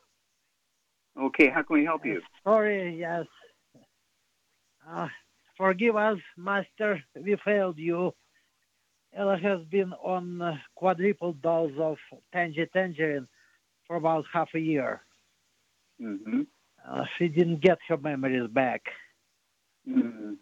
Okay. 1.20 1.50
How 1.50 1.64
can 1.64 1.76
we 1.78 1.86
help 1.86 2.06
you? 2.06 2.22
Sorry, 2.44 2.98
yes. 2.98 3.26
Uh, 4.88 5.08
forgive 5.58 5.96
us, 5.96 6.18
master. 6.38 7.02
We 7.16 7.38
failed 7.44 7.78
you. 7.78 8.14
Ella 9.14 9.38
has 9.38 9.60
been 9.70 9.92
on 9.94 10.42
uh, 10.42 10.56
quadruple 10.76 11.34
dose 11.34 11.74
of 11.78 11.98
Tangy 12.32 12.66
Tangerine 12.74 13.28
for 13.86 13.98
about 13.98 14.24
half 14.32 14.50
a 14.56 14.60
year. 14.60 15.02
Mm-hmm. 16.02 16.42
Uh, 16.90 17.04
she 17.18 17.28
didn't 17.28 17.62
get 17.62 17.78
her 17.90 17.98
memories 17.98 18.50
back. 18.50 18.82
Mm-hmm. 19.88 20.34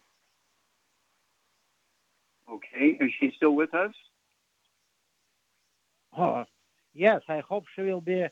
Okay. 2.52 2.98
Is 3.00 3.12
she 3.20 3.32
still 3.36 3.56
with 3.56 3.74
us? 3.74 3.92
Oh, 6.18 6.46
yes, 6.94 7.22
I 7.28 7.40
hope 7.40 7.66
she 7.76 7.82
will 7.82 8.02
be 8.02 8.26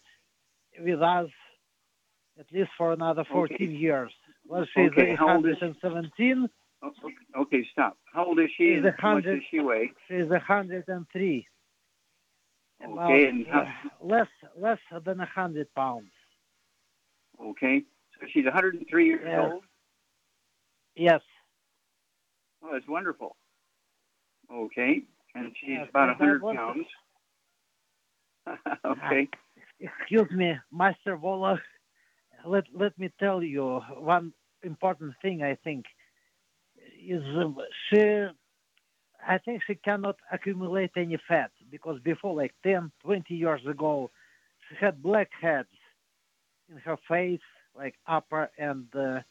with 0.79 1.01
us 1.01 1.29
at 2.39 2.45
least 2.51 2.69
for 2.77 2.93
another 2.93 3.23
14 3.31 3.55
Okay. 3.55 3.65
years. 3.65 4.11
Well, 4.45 4.65
she's 4.73 4.91
Okay, 4.91 5.15
how 5.15 5.35
old 5.35 5.45
is- 5.47 5.59
117. 5.61 6.49
Oh, 6.83 6.87
okay. 7.03 7.15
okay, 7.35 7.63
stop. 7.71 7.97
How 8.13 8.25
old 8.25 8.39
is 8.39 8.49
she? 8.51 8.69
She's 8.75 8.77
and 8.77 8.85
a 8.87 8.95
how 8.99 9.15
much 9.15 9.23
does 9.23 9.41
she 9.49 9.59
weigh? 9.59 9.91
She's 10.07 10.27
103. 10.29 11.47
About, 12.79 13.11
Okay, 13.11 13.27
and 13.27 13.47
how, 13.47 13.61
uh, 13.61 13.71
less 14.01 14.27
less 14.55 14.77
than 15.03 15.17
100 15.19 15.73
pounds. 15.73 16.11
okay. 17.41 17.83
So 18.19 18.27
she's 18.27 18.45
103 18.45 19.05
years 19.07 19.21
Yeah. 19.25 19.51
old. 19.53 19.63
Yes. 20.95 21.21
Oh, 22.61 22.71
that's 22.71 22.87
wonderful. 22.87 23.35
Okay, 24.51 25.03
and 25.33 25.55
she's 25.57 25.69
Yes, 25.69 25.89
about 25.89 26.09
and 26.09 26.19
100 26.19 26.41
was- 26.43 26.55
pounds. 26.55 26.87
okay. 28.85 29.27
Excuse 29.79 30.31
me, 30.31 30.57
Master 30.71 31.17
Wallach. 31.17 31.61
Let 32.45 32.65
let 32.73 32.97
me 32.97 33.09
tell 33.19 33.43
you 33.43 33.79
one 33.97 34.33
important 34.63 35.13
thing. 35.21 35.43
I 35.43 35.55
think 35.55 35.85
is 37.07 37.23
um, 37.37 37.57
she. 37.89 38.27
I 39.27 39.39
think 39.39 39.61
she 39.65 39.75
cannot 39.75 40.15
accumulate 40.31 40.91
any 40.95 41.17
fat 41.27 41.51
because 41.69 41.99
before, 42.01 42.35
like 42.35 42.53
10, 42.63 42.91
20 43.03 43.33
years 43.33 43.61
ago, 43.67 44.11
she 44.69 44.75
had 44.79 45.01
blackheads 45.01 45.67
in 46.69 46.77
her 46.77 46.97
face, 47.09 47.41
like 47.75 47.95
upper 48.07 48.49
and 48.57 48.85
uh, 48.95 49.21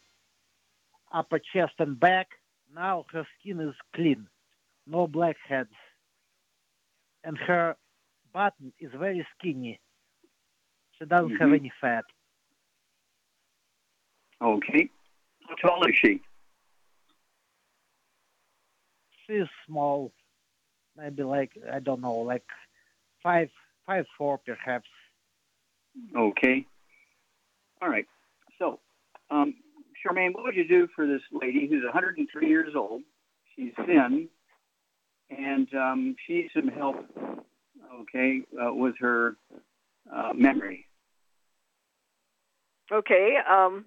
upper 1.12 1.38
chest 1.38 1.75
and 1.79 1.99
back. 1.99 2.29
Now 2.75 3.07
her 3.12 3.27
skin 3.38 3.61
is 3.61 3.75
clean, 3.95 4.27
no 4.87 5.07
blackheads, 5.07 5.73
and 7.25 7.38
her 7.38 7.77
button 8.33 8.73
is 8.81 8.90
very 8.99 9.27
skinny. 9.38 9.81
She 10.99 11.05
doesn't 11.07 11.37
have 11.37 11.51
Mhm. 11.51 11.57
any 11.61 11.73
fat. 11.81 12.05
Okay. 14.42 14.90
How 15.49 15.55
tall 15.55 15.87
is 15.87 15.94
she? 16.01 16.20
She's 19.27 19.46
small, 19.66 20.12
maybe 20.96 21.22
like 21.22 21.53
I 21.72 21.81
don't 21.81 22.01
know, 22.01 22.14
like 22.14 22.44
five 23.22 23.49
five 23.87 24.05
four 24.16 24.38
perhaps. 24.38 24.88
Okay. 26.16 26.66
All 27.83 27.88
right. 27.88 28.07
So, 28.59 28.81
um, 29.31 29.55
Charmaine, 30.05 30.35
what 30.35 30.44
would 30.44 30.57
you 30.57 30.66
do 30.66 30.88
for 30.94 31.07
this 31.07 31.22
lady 31.33 31.66
who's 31.68 31.85
103 31.85 32.49
years 32.49 32.75
old? 32.75 33.03
She's 33.55 33.72
thin, 33.85 34.29
and 35.31 35.75
um, 35.75 36.16
she 36.27 36.35
needs 36.35 36.51
some 36.55 36.68
help. 36.68 36.96
Okay, 38.01 38.42
uh, 38.62 38.75
with 38.75 38.94
her 39.01 39.37
uh, 40.14 40.33
memory. 40.35 40.87
Okay, 42.92 43.37
um, 43.49 43.87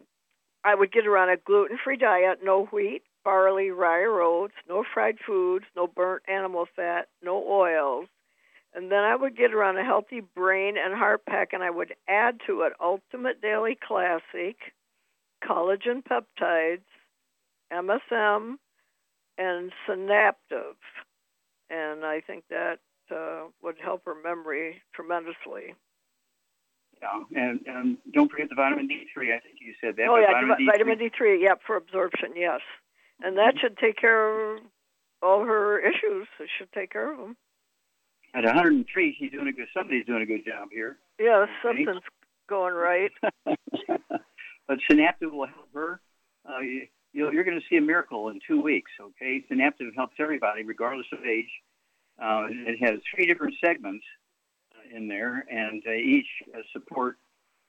I 0.69 0.75
would 0.75 0.91
get 0.91 1.05
her 1.05 1.17
on 1.17 1.29
a 1.29 1.38
gluten-free 1.38 1.97
diet, 1.97 2.41
no 2.43 2.65
wheat, 2.65 3.01
barley, 3.25 3.71
rye, 3.71 4.01
or 4.01 4.21
oats, 4.21 4.53
no 4.67 4.84
fried 4.93 5.17
foods, 5.25 5.65
no 5.75 5.88
burnt 5.88 6.21
animal 6.27 6.67
fat, 6.75 7.08
no 7.23 7.43
oils. 7.43 8.08
And 8.75 8.91
then 8.91 8.99
I 8.99 9.15
would 9.15 9.36
get 9.36 9.49
her 9.49 9.63
on 9.63 9.77
a 9.77 9.84
healthy 9.84 10.19
brain 10.19 10.75
and 10.77 10.93
heart 10.93 11.25
pack, 11.25 11.53
and 11.53 11.63
I 11.63 11.71
would 11.71 11.95
add 12.08 12.39
to 12.45 12.62
it 12.62 12.73
Ultimate 12.79 13.41
Daily 13.41 13.75
Classic, 13.82 14.58
collagen 15.43 16.03
peptides, 16.03 16.86
MSM, 17.73 18.58
and 19.39 19.71
Synaptive. 19.88 20.77
And 21.71 22.05
I 22.05 22.21
think 22.21 22.43
that 22.51 22.77
uh, 23.10 23.45
would 23.63 23.77
help 23.84 24.05
her 24.05 24.15
memory 24.23 24.84
tremendously. 24.93 25.73
Yeah, 27.01 27.23
and, 27.35 27.59
and 27.65 27.97
don't 28.13 28.29
forget 28.29 28.49
the 28.49 28.55
vitamin 28.55 28.88
D3. 28.88 29.35
I 29.35 29.39
think 29.39 29.57
you 29.62 29.73
said 29.81 29.95
that. 29.97 30.07
Oh 30.09 30.17
yeah, 30.17 30.33
vitamin 30.33 30.57
D- 30.57 30.65
D3, 30.65 30.71
vitamin 30.71 30.97
D3. 30.99 31.41
Yep, 31.41 31.62
for 31.65 31.75
absorption. 31.77 32.29
Yes, 32.35 32.62
and 33.21 33.38
that 33.38 33.55
should 33.62 33.77
take 33.77 33.97
care 33.97 34.55
of 34.57 34.62
all 35.21 35.45
her 35.45 35.79
issues. 35.79 36.27
It 36.39 36.49
should 36.57 36.71
take 36.73 36.91
care 36.91 37.12
of 37.12 37.19
them. 37.19 37.38
At 38.35 38.43
103, 38.43 39.15
she's 39.17 39.31
doing 39.31 39.47
a 39.47 39.51
good. 39.51 39.67
Somebody's 39.73 40.05
doing 40.05 40.21
a 40.21 40.25
good 40.25 40.45
job 40.45 40.69
here. 40.71 40.97
Yeah, 41.19 41.45
something's 41.63 42.01
going 42.47 42.73
right. 42.73 43.12
but 43.45 44.77
Synaptive 44.89 45.31
will 45.31 45.47
help 45.47 45.73
her. 45.73 45.99
Uh, 46.47 46.59
you, 46.59 46.88
you're 47.13 47.43
going 47.43 47.59
to 47.59 47.65
see 47.69 47.77
a 47.77 47.81
miracle 47.81 48.29
in 48.29 48.39
two 48.47 48.62
weeks. 48.62 48.91
Okay, 49.01 49.43
Synaptive 49.47 49.95
helps 49.95 50.15
everybody, 50.19 50.63
regardless 50.63 51.07
of 51.12 51.25
age. 51.25 51.49
Uh, 52.21 52.47
it 52.49 52.77
has 52.83 52.99
three 53.13 53.25
different 53.25 53.55
segments 53.63 54.03
in 54.93 55.08
there, 55.08 55.45
and 55.49 55.84
uh, 55.88 55.91
each 55.91 56.28
uh, 56.54 56.62
support 56.73 57.17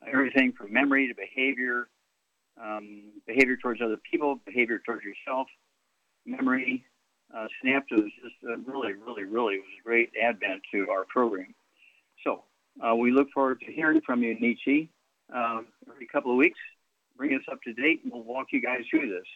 everything 0.07 0.53
from 0.53 0.73
memory 0.73 1.09
to 1.09 1.15
behavior, 1.15 1.89
um, 2.61 3.13
behavior 3.27 3.57
towards 3.57 3.81
other 3.83 3.99
people, 4.11 4.41
behavior 4.47 4.81
towards 4.85 5.03
yourself, 5.05 5.47
memory. 6.27 6.85
Uh, 7.35 7.47
Synaptive 7.61 7.99
is 7.99 8.13
just 8.23 8.35
uh, 8.45 8.57
really, 8.71 8.95
really, 8.95 9.25
really 9.25 9.59
was 9.59 9.69
a 9.81 9.83
great 9.85 10.11
advent 10.21 10.63
to 10.73 10.89
our 10.91 11.05
program. 11.05 11.55
So 12.25 12.43
uh, 12.85 12.95
we 12.95 13.13
look 13.13 13.29
forward 13.33 13.61
to 13.61 13.73
hearing 13.73 14.01
from 14.05 14.23
you, 14.23 14.39
Nietzsche, 14.39 14.91
uh, 15.35 15.61
every 15.89 16.07
couple 16.07 16.33
of 16.33 16.37
weeks. 16.37 16.59
Bring 17.17 17.35
us 17.35 17.43
up 17.51 17.63
to 17.63 17.73
date, 17.73 18.01
and 18.03 18.13
we'll 18.13 18.23
walk 18.23 18.49
you 18.51 18.61
guys 18.61 18.81
through 18.91 19.11
this. 19.11 19.27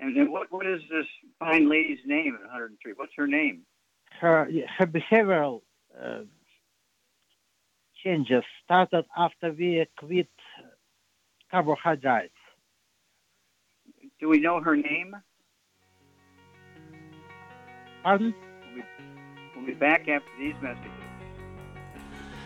And 0.00 0.16
then 0.16 0.30
what, 0.30 0.50
what 0.50 0.66
is 0.66 0.80
this 0.90 1.06
fine 1.38 1.68
lady's 1.68 1.98
name 2.04 2.34
at 2.34 2.42
103? 2.42 2.92
What's 2.96 3.12
her 3.16 3.26
name? 3.26 3.62
Her 4.20 4.48
her 4.78 4.86
behavioral 4.86 5.62
uh, 6.00 6.20
changes 8.02 8.44
started 8.64 9.04
after 9.16 9.52
we 9.52 9.86
quit 9.98 10.28
carbohydrates. 11.50 12.32
Do 14.20 14.28
we 14.28 14.40
know 14.40 14.60
her 14.60 14.76
name? 14.76 15.14
Pardon? 18.02 18.34
We'll 19.56 19.66
be 19.66 19.74
back 19.74 20.08
after 20.08 20.30
these 20.38 20.54
messages. 20.62 20.90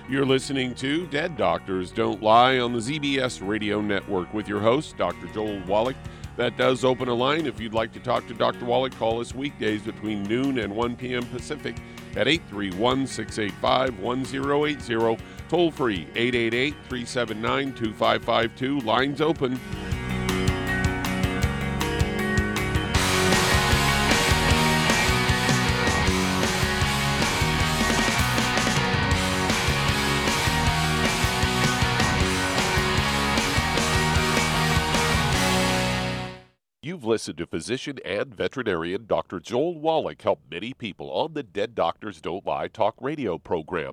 You're 0.09 0.27
listening 0.27 0.75
to 0.77 1.07
Dead 1.07 1.37
Doctors 1.37 1.93
Don't 1.93 2.23
Lie 2.23 2.59
on 2.59 2.73
the 2.73 2.81
ZBS 2.81 3.47
Radio 3.47 3.81
Network 3.81 4.35
with 4.35 4.49
your 4.49 4.61
host, 4.61 4.97
Dr. 4.97 5.29
Joel 5.29 5.63
Wallach. 5.67 5.97
That 6.37 6.57
does 6.57 6.85
open 6.85 7.09
a 7.09 7.15
line. 7.15 7.47
If 7.47 7.61
you'd 7.61 7.75
like 7.75 7.93
to 7.93 8.01
talk 8.01 8.27
to 8.27 8.35
Dr. 8.35 8.65
Wallach, 8.65 8.97
call 8.97 9.21
us 9.21 9.35
weekdays 9.35 9.83
between 9.83 10.23
noon 10.25 10.59
and 10.59 10.75
1 10.75 10.97
p.m. 10.97 11.25
Pacific 11.27 11.77
at 12.17 12.27
831 12.27 13.07
685 13.07 14.01
1080. 14.01 15.25
Toll 15.53 15.71
free 15.71 16.07
888 16.17 16.75
379 16.89 17.75
2552. 17.75 18.81
Lines 18.81 19.21
open. 19.21 19.61
You've 36.81 37.05
listened 37.05 37.37
to 37.37 37.47
physician 37.47 37.99
and 38.07 38.35
veterinarian 38.35 39.05
Dr. 39.05 39.39
Joel 39.39 39.79
Wallach 39.79 40.23
help 40.23 40.41
many 40.51 40.73
people 40.73 41.11
on 41.11 41.35
the 41.35 41.43
Dead 41.43 41.75
Doctors 41.75 42.23
Don't 42.23 42.47
Lie 42.47 42.69
talk 42.69 42.95
radio 43.03 43.37
program. 43.37 43.93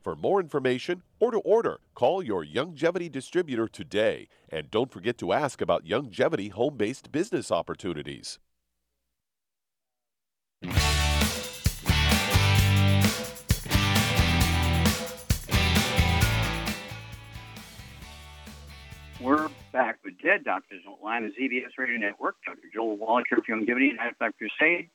For 0.00 0.16
more 0.16 0.40
information 0.40 1.02
or 1.18 1.30
to 1.30 1.38
order, 1.38 1.78
call 1.94 2.22
your 2.22 2.44
Youngevity 2.44 3.12
distributor 3.12 3.68
today. 3.68 4.28
And 4.48 4.70
don't 4.70 4.90
forget 4.90 5.18
to 5.18 5.32
ask 5.32 5.60
about 5.60 5.84
Youngevity 5.84 6.50
home 6.52 6.78
based 6.78 7.12
business 7.12 7.52
opportunities. 7.52 8.38
We're 19.20 19.50
back 19.70 19.98
with 20.02 20.14
Dead 20.22 20.44
Doctors 20.44 20.80
Don't 20.82 21.02
Lie, 21.02 21.20
the 21.20 21.28
ZBS 21.28 21.76
Radio 21.76 21.98
Network. 21.98 22.36
Dr. 22.46 22.58
Joel 22.72 22.96
Wallach 22.96 23.26
here 23.28 23.38
for 23.44 23.54
Youngevity 23.54 23.90
and 23.90 23.98
Lifetime 23.98 24.32
Crusade. 24.38 24.88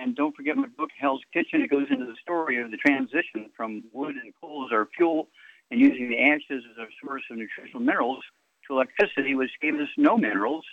And 0.00 0.14
don't 0.16 0.34
forget 0.34 0.56
my 0.56 0.68
book, 0.76 0.90
Hell's 0.98 1.22
Kitchen. 1.32 1.62
It 1.62 1.70
goes 1.70 1.86
into 1.90 2.04
the 2.04 2.16
story 2.22 2.60
of 2.60 2.70
the 2.70 2.76
transition 2.76 3.50
from 3.56 3.84
wood 3.92 4.14
and 4.22 4.32
coal 4.40 4.66
as 4.66 4.72
our 4.72 4.88
fuel 4.96 5.28
and 5.70 5.80
using 5.80 6.10
the 6.10 6.18
ashes 6.18 6.64
as 6.70 6.78
our 6.78 6.88
source 7.02 7.22
of 7.30 7.38
nutritional 7.38 7.80
minerals 7.80 8.22
to 8.66 8.74
electricity, 8.74 9.34
which 9.34 9.50
gave 9.60 9.74
us 9.74 9.88
no 9.96 10.16
minerals, 10.16 10.64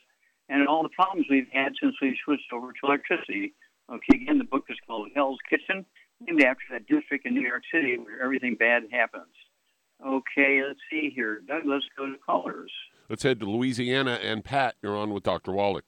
and 0.50 0.68
all 0.68 0.84
the 0.84 0.90
problems 0.90 1.28
we've 1.30 1.48
had 1.52 1.74
since 1.82 1.96
we 2.02 2.18
switched 2.26 2.52
over 2.54 2.72
to 2.72 2.80
electricity. 2.84 3.54
Okay, 3.92 4.22
again, 4.22 4.38
the 4.38 4.44
book 4.44 4.66
is 4.70 4.78
called 4.86 5.10
Hell's 5.16 5.40
Kitchen, 5.50 5.86
named 6.20 6.44
after 6.44 6.64
that 6.72 6.88
district 6.88 7.26
in 7.26 7.34
New 7.34 7.42
York 7.48 7.64
City 7.74 7.98
where 7.98 8.22
everything 8.22 8.56
bad 8.56 8.84
happens. 8.92 9.34
Okay, 10.06 10.62
let's 10.66 10.80
see 10.90 11.12
here. 11.14 11.42
Doug, 11.48 11.64
let's 11.66 11.86
go 11.98 12.06
to 12.06 12.18
callers. 12.26 12.72
Let's 13.10 13.24
head 13.24 13.40
to 13.40 13.46
Louisiana. 13.46 14.20
And 14.22 14.44
Pat, 14.44 14.76
you're 14.82 14.96
on 14.96 15.14
with 15.14 15.24
Dr. 15.24 15.52
Wallach. 15.52 15.86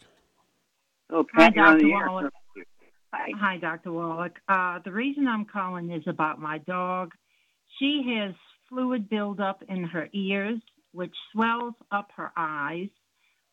Oh, 1.10 1.26
Hi, 1.36 1.50
Pat, 1.50 1.56
you're 1.56 1.66
on 1.66 1.74
Dr. 1.78 1.86
the 1.86 1.94
air. 1.94 2.32
Wallach. 3.12 3.36
Hi. 3.40 3.58
Dr. 3.58 3.92
Wallach. 3.92 4.40
Uh, 4.48 4.80
the 4.84 4.92
reason 4.92 5.28
I'm 5.28 5.46
calling 5.46 5.92
is 5.92 6.04
about 6.08 6.40
my 6.40 6.60
dog. 6.60 7.12
She 7.80 8.04
has 8.18 8.34
fluid 8.70 9.10
buildup 9.10 9.64
in 9.68 9.84
her 9.84 10.10
ears, 10.14 10.60
which 10.94 11.14
swells 11.32 11.74
up 11.92 12.10
her 12.16 12.32
eyes. 12.38 12.90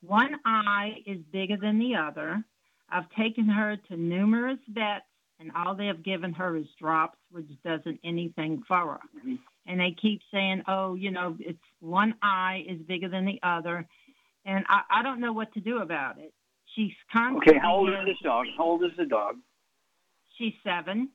One 0.00 0.36
eye 0.44 0.98
is 1.06 1.18
bigger 1.32 1.56
than 1.56 1.78
the 1.78 1.96
other. 1.96 2.42
I've 2.90 3.09
taken 3.11 3.46
her 3.48 3.76
to 3.88 3.96
numerous 3.96 4.59
vets, 4.68 5.04
and 5.40 5.50
all 5.54 5.74
they 5.74 5.86
have 5.86 6.02
given 6.02 6.32
her 6.34 6.56
is 6.56 6.66
drops, 6.80 7.18
which 7.30 7.48
doesn't 7.64 8.00
anything 8.04 8.62
for 8.66 8.94
her. 8.94 9.00
And 9.66 9.80
they 9.80 9.94
keep 10.00 10.20
saying, 10.32 10.62
oh, 10.66 10.94
you 10.94 11.11
know, 11.11 11.36
it's 11.40 11.59
one 11.80 12.14
eye 12.22 12.64
is 12.68 12.80
bigger 12.86 13.09
than 13.09 13.26
the 13.26 13.38
other. 13.42 13.86
and 14.44 14.64
I, 14.68 14.80
I 14.90 15.02
don't 15.02 15.20
know 15.20 15.32
what 15.32 15.52
to 15.54 15.61
do 15.61 15.78
about 15.78 16.18
it. 16.18 16.32
She's 16.74 16.92
constantly. 17.12 17.54
Okay, 17.54 17.59
how 17.61 17.76
old 17.76 17.88
is 17.90 17.96
this 18.06 18.16
dog? 18.22 18.46
How 18.56 18.64
old 18.64 18.84
is 18.84 18.92
the 18.96 19.04
dog? 19.04 19.36
She's 20.39 20.55
seven. 20.64 21.11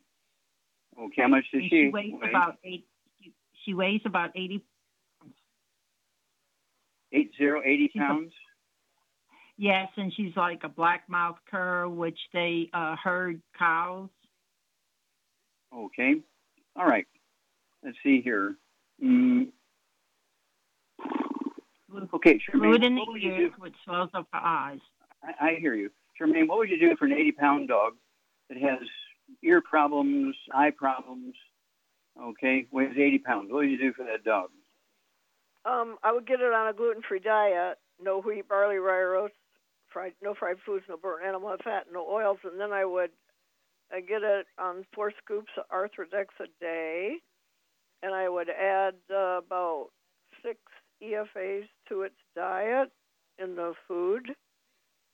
Okay, 1.00 1.22
how 1.22 1.28
much 1.30 1.46
does 1.52 1.64
she, 1.64 1.70
she 1.70 1.90
weighs 1.92 2.14
weigh? 2.22 2.30
about 2.30 2.58
eight. 2.64 2.86
She 3.66 3.74
weighs 3.74 4.02
about 4.06 4.32
eighty. 4.36 4.62
Eight 7.14 7.32
zero, 7.38 7.62
eighty 7.64 7.90
She's 7.94 8.02
a- 8.02 8.06
pounds. 8.06 8.34
Yes, 9.58 9.88
and 9.98 10.12
she's 10.14 10.36
like 10.36 10.64
a 10.64 10.70
black 10.70 11.08
mouth 11.08 11.38
cur, 11.50 11.88
which 11.88 12.18
they 12.34 12.70
uh, 12.74 12.96
herd 13.02 13.40
cows. 13.58 14.10
Okay. 15.74 16.16
All 16.76 16.86
right. 16.88 17.06
Let's 17.84 17.98
see 18.04 18.22
here. 18.22 18.56
Mm. 19.04 19.50
Okay, 22.16 22.34
Charmaine, 22.40 22.60
Fluid 22.60 22.84
in 22.84 22.96
the 22.96 23.06
ears, 23.22 23.52
which 23.60 23.76
swells 23.86 24.10
up 24.16 24.28
her 24.34 24.40
eyes. 24.40 24.80
I, 25.24 25.50
I 25.50 25.56
hear 25.60 25.76
you. 25.76 25.92
Charmaine, 26.20 26.48
what 26.48 26.58
would 26.58 26.70
you 26.70 26.80
do 26.80 26.96
for 26.98 27.06
an 27.06 27.14
80 27.14 27.32
pound 27.34 27.68
dog 27.68 27.94
that 28.50 28.58
has 28.58 28.80
ear 29.44 29.62
problems, 29.62 30.36
eye 30.54 30.72
problems? 30.72 31.36
Okay, 32.22 32.68
weighs 32.72 32.96
80 32.96 33.20
pounds. 33.20 33.52
What 33.52 33.64
would 33.64 33.72
you 33.72 33.78
do 33.78 33.94
for 33.94 34.04
that 34.06 34.24
dog? 34.24 34.50
Um, 35.66 35.98
I 36.04 36.12
would 36.12 36.28
get 36.28 36.42
it 36.42 36.54
on 36.54 36.68
a 36.68 36.74
gluten-free 36.74 37.20
diet, 37.20 37.78
no 38.02 38.22
wheat, 38.22 38.48
barley, 38.48 38.78
rye, 38.78 39.18
oats, 39.18 39.34
fried, 39.90 40.14
no 40.22 40.34
fried 40.34 40.58
foods, 40.66 40.86
no 40.90 40.98
burnt 40.98 41.26
animal 41.26 41.56
fat, 41.64 41.86
no 41.92 42.06
oils, 42.06 42.40
and 42.44 42.60
then 42.60 42.74
I 42.74 42.84
would 42.84 43.12
uh, 43.96 44.00
get 44.00 44.24
it 44.24 44.48
on 44.60 44.86
four 44.94 45.12
scoops 45.24 45.52
of 45.58 45.64
Arthrodex 45.70 46.26
a 46.40 46.48
day, 46.60 47.18
and 48.02 48.14
I 48.14 48.28
would 48.28 48.50
add 48.50 48.96
uh, 49.10 49.38
about 49.38 49.90
six 50.44 50.60
EFAs 51.02 51.68
to 51.90 52.02
its 52.02 52.16
diet 52.36 52.92
in 53.40 53.56
the 53.56 53.74
food, 53.88 54.32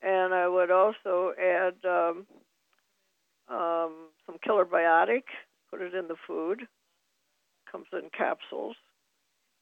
and 0.01 0.33
I 0.33 0.47
would 0.47 0.71
also 0.71 1.33
add 1.39 1.75
um, 1.85 2.25
um, 3.49 4.09
some 4.25 4.37
killer 4.43 4.65
biotic, 4.65 5.23
put 5.69 5.81
it 5.81 5.93
in 5.93 6.07
the 6.07 6.15
food. 6.27 6.61
Comes 7.71 7.85
in 7.93 8.09
capsules, 8.17 8.75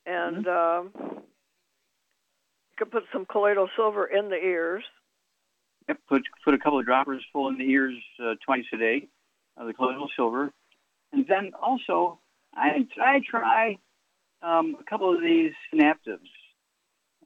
and 0.06 0.48
um, 0.48 0.92
you 0.96 2.78
can 2.78 2.88
put 2.88 3.04
some 3.12 3.26
colloidal 3.26 3.68
silver 3.76 4.06
in 4.06 4.30
the 4.30 4.38
ears. 4.38 4.86
Yep, 5.90 5.98
put 6.08 6.22
put 6.46 6.54
a 6.54 6.58
couple 6.58 6.80
of 6.80 6.86
droppers 6.86 7.22
full 7.34 7.50
in 7.50 7.58
the 7.58 7.66
ears 7.66 7.96
uh, 8.24 8.36
twice 8.46 8.64
a 8.74 8.78
day 8.78 9.08
of 9.58 9.68
the 9.68 9.74
colloidal 9.74 10.08
silver, 10.16 10.52
and 11.12 11.26
then 11.28 11.52
also 11.62 12.20
I 12.56 12.88
I 13.02 13.20
try 13.30 13.78
um, 14.42 14.78
a 14.80 14.90
couple 14.90 15.14
of 15.14 15.22
these 15.22 15.52
synaptives. 15.74 16.30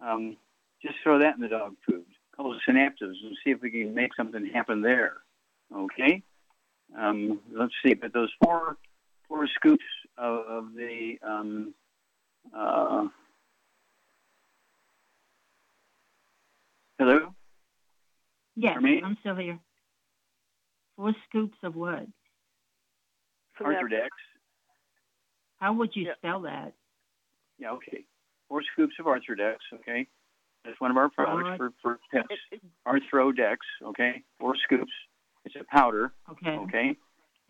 Um, 0.01 0.37
just 0.81 0.95
throw 1.03 1.19
that 1.19 1.35
in 1.35 1.41
the 1.41 1.47
dog 1.47 1.75
food, 1.87 2.05
a 2.33 2.35
couple 2.35 2.53
of 2.53 2.59
synaptives, 2.67 3.21
and 3.23 3.37
see 3.43 3.51
if 3.51 3.61
we 3.61 3.69
can 3.69 3.93
make 3.93 4.15
something 4.15 4.47
happen 4.47 4.81
there. 4.81 5.17
Okay. 5.75 6.23
Um, 6.97 7.39
let's 7.51 7.73
see, 7.83 7.93
but 7.93 8.13
those 8.13 8.31
four 8.43 8.77
four 9.27 9.47
scoops 9.55 9.83
of, 10.17 10.45
of 10.47 10.65
the 10.75 11.17
um, 11.25 11.73
uh, 12.55 13.07
hello. 16.99 17.33
Yes, 18.55 18.77
Charmaine? 18.77 19.03
I'm 19.03 19.17
still 19.21 19.35
here. 19.35 19.59
Four 20.97 21.13
scoops 21.29 21.57
of 21.63 21.75
what? 21.75 22.05
Arthrodex. 23.59 24.09
How 25.59 25.73
would 25.73 25.95
you 25.95 26.07
spell 26.17 26.41
that? 26.41 26.73
Yeah, 27.59 27.71
okay. 27.71 28.03
Four 28.49 28.63
scoops 28.73 28.95
of 28.99 29.05
Arthrodex, 29.05 29.57
okay? 29.75 30.07
That's 30.65 30.79
one 30.81 30.91
of 30.91 30.97
our 30.97 31.09
products 31.09 31.43
Alright. 31.43 31.57
for, 31.57 31.71
for 31.81 31.99
pets. 32.11 32.27
Arthrodex, 32.87 33.57
okay? 33.83 34.23
Four 34.39 34.55
scoops. 34.63 34.91
It's 35.45 35.55
a 35.55 35.63
powder, 35.63 36.11
Okay. 36.45 36.57
okay? 36.57 36.95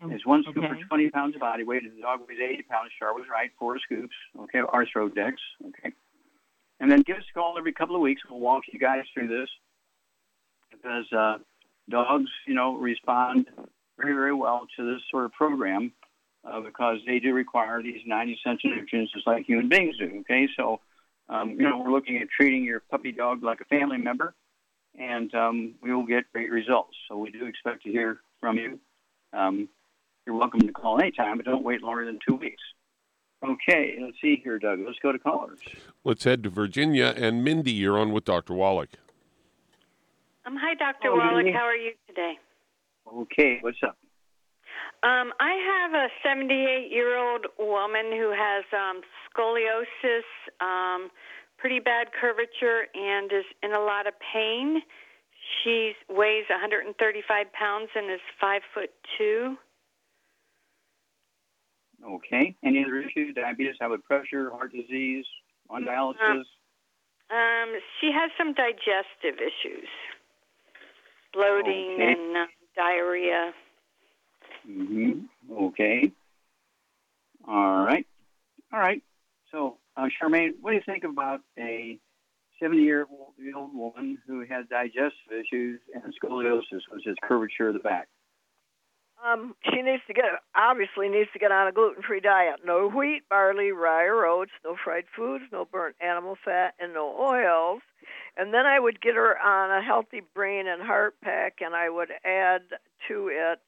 And- 0.00 0.12
It's 0.12 0.26
one 0.26 0.42
scoop 0.42 0.58
okay. 0.58 0.68
for 0.68 0.88
20 0.88 1.10
pounds 1.10 1.34
of 1.34 1.40
body 1.40 1.64
weight. 1.64 1.84
If 1.84 1.94
the 1.94 2.02
dog 2.02 2.20
weighs 2.28 2.38
80 2.40 2.62
pounds, 2.64 2.90
Char 2.98 3.14
was 3.14 3.24
right. 3.30 3.50
Four 3.58 3.78
scoops, 3.78 4.14
okay? 4.40 4.60
Arthrodex, 4.60 5.34
okay? 5.68 5.92
And 6.80 6.90
then 6.90 7.02
give 7.02 7.16
us 7.16 7.24
a 7.30 7.32
call 7.32 7.56
every 7.56 7.72
couple 7.72 7.94
of 7.94 8.02
weeks. 8.02 8.22
We'll 8.28 8.40
walk 8.40 8.64
you 8.72 8.78
guys 8.78 9.04
through 9.14 9.28
this 9.28 9.48
because 10.70 11.10
uh, 11.12 11.38
dogs, 11.88 12.30
you 12.46 12.54
know, 12.54 12.74
respond 12.76 13.46
very, 13.98 14.14
very 14.14 14.34
well 14.34 14.66
to 14.76 14.94
this 14.94 15.02
sort 15.10 15.24
of 15.24 15.32
program 15.32 15.92
uh, 16.44 16.60
because 16.60 16.98
they 17.06 17.18
do 17.18 17.32
require 17.34 17.82
these 17.82 18.00
90 18.06 18.40
cents 18.44 18.62
nutrients 18.64 19.12
just 19.12 19.26
like 19.26 19.46
human 19.46 19.68
beings 19.68 19.96
do. 19.98 20.20
Okay, 20.20 20.48
so 20.56 20.80
um, 21.28 21.50
you 21.50 21.68
know 21.68 21.78
we're 21.78 21.92
looking 21.92 22.18
at 22.18 22.28
treating 22.28 22.64
your 22.64 22.80
puppy 22.90 23.12
dog 23.12 23.42
like 23.42 23.60
a 23.60 23.64
family 23.66 23.98
member, 23.98 24.34
and 24.98 25.32
um, 25.34 25.74
we 25.82 25.94
will 25.94 26.06
get 26.06 26.24
great 26.32 26.50
results. 26.50 26.96
So 27.08 27.16
we 27.16 27.30
do 27.30 27.46
expect 27.46 27.84
to 27.84 27.90
hear 27.90 28.20
from 28.42 28.58
you. 28.58 28.78
Um, 29.32 29.68
you're 30.26 30.36
welcome 30.36 30.60
to 30.60 30.72
call 30.72 31.00
anytime, 31.00 31.38
but 31.38 31.46
don't 31.46 31.64
wait 31.64 31.80
longer 31.82 32.04
than 32.04 32.18
two 32.26 32.34
weeks. 32.34 32.62
Okay, 33.42 33.96
let's 34.00 34.16
see 34.20 34.40
here, 34.44 34.58
Doug. 34.58 34.80
Let's 34.84 34.98
go 34.98 35.10
to 35.10 35.18
callers. 35.18 35.58
Let's 36.04 36.24
head 36.24 36.42
to 36.42 36.50
Virginia. 36.50 37.14
And 37.16 37.42
Mindy, 37.42 37.72
you're 37.72 37.98
on 37.98 38.12
with 38.12 38.24
Dr. 38.24 38.54
Wallach. 38.54 38.90
Um, 40.44 40.56
hi, 40.60 40.74
Dr. 40.74 41.08
Oh, 41.08 41.16
Wallach. 41.16 41.36
Mindy. 41.36 41.52
How 41.52 41.64
are 41.64 41.74
you 41.76 41.92
today? 42.06 42.34
Okay, 43.12 43.58
what's 43.62 43.78
up? 43.82 43.96
Um, 45.02 45.32
I 45.40 45.54
have 45.82 45.94
a 45.94 46.06
78 46.22 46.92
year 46.92 47.18
old 47.18 47.46
woman 47.58 48.12
who 48.12 48.30
has 48.30 48.64
um, 48.72 49.00
scoliosis, 49.26 50.22
um, 50.60 51.10
pretty 51.58 51.80
bad 51.80 52.08
curvature, 52.12 52.86
and 52.94 53.32
is 53.32 53.44
in 53.64 53.72
a 53.72 53.80
lot 53.80 54.06
of 54.06 54.14
pain. 54.32 54.82
She 55.62 55.92
weighs 56.08 56.44
135 56.48 57.52
pounds 57.52 57.88
and 57.94 58.10
is 58.10 58.20
five 58.40 58.62
foot 58.74 58.90
two. 59.18 59.56
Okay, 62.04 62.54
any 62.64 62.84
other 62.84 62.98
issues? 62.98 63.34
Diabetes, 63.34 63.76
high 63.80 63.88
blood 63.88 64.02
pressure, 64.04 64.50
heart 64.50 64.72
disease, 64.72 65.24
on 65.70 65.84
dialysis. 65.84 66.42
Um, 67.30 67.74
she 68.00 68.10
has 68.12 68.30
some 68.36 68.54
digestive 68.54 69.38
issues, 69.40 69.88
bloating 71.32 71.92
Okay. 71.94 72.12
and 72.12 72.36
uh, 72.36 72.46
diarrhea. 72.76 73.52
hmm 74.66 75.12
Okay. 75.50 76.10
All 77.46 77.84
right. 77.84 78.06
All 78.72 78.78
right. 78.80 79.02
So, 79.50 79.78
uh, 79.96 80.08
Charmaine, 80.20 80.52
what 80.60 80.70
do 80.70 80.76
you 80.76 80.82
think 80.84 81.04
about 81.04 81.40
a 81.58 81.98
70 82.62 82.82
year 82.82 83.06
old 83.56 83.74
woman 83.74 84.18
who 84.26 84.40
has 84.40 84.64
digestive 84.70 85.32
issues 85.32 85.80
and 85.94 86.14
scoliosis, 86.22 86.82
which 86.92 87.06
is 87.06 87.16
curvature 87.22 87.68
of 87.68 87.74
the 87.74 87.80
back? 87.80 88.08
Um, 89.24 89.54
she 89.64 89.82
needs 89.82 90.02
to 90.08 90.14
get 90.14 90.24
obviously 90.56 91.08
needs 91.08 91.30
to 91.32 91.38
get 91.38 91.52
on 91.52 91.68
a 91.68 91.72
gluten-free 91.72 92.20
diet. 92.20 92.60
No 92.64 92.88
wheat, 92.88 93.22
barley, 93.28 93.70
rye, 93.70 94.04
or 94.04 94.26
oats. 94.26 94.50
No 94.64 94.76
fried 94.82 95.04
foods. 95.14 95.44
No 95.52 95.64
burnt 95.64 95.96
animal 96.00 96.36
fat, 96.44 96.74
and 96.80 96.92
no 96.92 97.16
oils. 97.20 97.82
And 98.36 98.52
then 98.52 98.66
I 98.66 98.80
would 98.80 99.00
get 99.00 99.14
her 99.14 99.38
on 99.38 99.70
a 99.70 99.84
healthy 99.84 100.22
brain 100.34 100.66
and 100.66 100.82
heart 100.82 101.14
pack, 101.22 101.58
and 101.60 101.74
I 101.74 101.88
would 101.88 102.10
add 102.24 102.62
to 103.08 103.28
it 103.30 103.60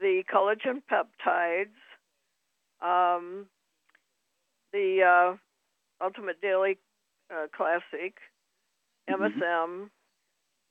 the 0.00 0.24
collagen 0.32 0.82
peptides, 0.90 1.76
um, 2.82 3.46
the 4.72 5.02
uh, 5.02 6.04
Ultimate 6.04 6.40
Daily 6.40 6.78
uh, 7.32 7.46
Classic, 7.56 8.14
MSM, 9.08 9.90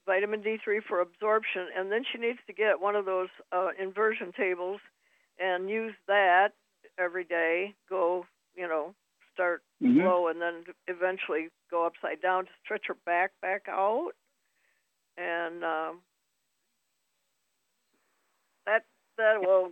vitamin 0.06 0.42
D3 0.42 0.82
for 0.88 1.02
absorption, 1.02 1.68
and 1.78 1.92
then 1.92 2.04
she 2.12 2.18
needs 2.18 2.40
to 2.48 2.54
get 2.54 2.80
one 2.82 2.96
of 2.96 3.06
those 3.06 3.30
uh, 3.52 3.70
inversion 3.80 4.32
tables 4.36 4.82
and 5.40 5.70
use 5.70 5.94
that 6.08 6.50
every 6.98 7.24
day. 7.24 7.74
Go, 7.90 8.26
you 8.56 8.68
know, 8.68 8.96
start 9.34 9.64
Mhm. 9.82 10.04
low 10.04 10.28
and 10.28 10.42
then 10.42 10.66
eventually 10.88 11.50
go 11.70 11.86
upside 11.86 12.22
down 12.22 12.46
to 12.46 12.52
stretch 12.64 12.88
her 12.88 12.96
back 13.06 13.32
back 13.42 13.68
out, 13.70 14.12
and 15.18 15.64
um, 15.64 16.02
that 18.66 18.86
that 19.18 19.42
will 19.42 19.72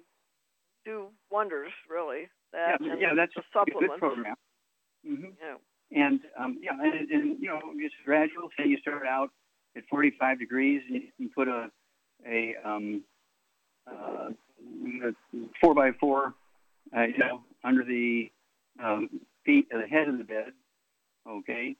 do 0.85 1.11
wonders, 1.29 1.73
really. 1.89 2.29
That 2.53 2.79
yeah, 2.81 2.95
yeah, 2.97 3.13
that's 3.13 3.35
a 3.35 3.41
good 3.41 3.45
supplements. 3.51 3.99
program. 3.99 4.35
hmm 5.03 5.29
Yeah. 5.41 5.57
And 5.91 6.19
um, 6.37 6.59
yeah, 6.61 6.71
and, 6.79 7.09
and 7.09 7.37
you 7.39 7.47
know, 7.47 7.61
it's 7.77 7.95
gradual. 8.03 8.49
Say 8.57 8.67
you 8.67 8.77
start 8.77 9.07
out 9.07 9.29
at 9.75 9.83
45 9.89 10.39
degrees, 10.39 10.81
and 10.89 11.03
you 11.17 11.29
put 11.33 11.47
a 11.47 11.69
a 12.27 12.55
um, 12.65 13.03
uh, 13.89 14.29
four 15.61 15.73
by 15.73 15.91
four, 15.99 16.33
uh, 16.95 17.03
you 17.03 17.17
know, 17.17 17.41
under 17.63 17.83
the 17.83 18.29
um, 18.83 19.09
feet 19.45 19.67
of 19.71 19.81
the 19.81 19.87
head 19.87 20.09
of 20.09 20.17
the 20.17 20.23
bed. 20.23 20.51
Okay, 21.27 21.75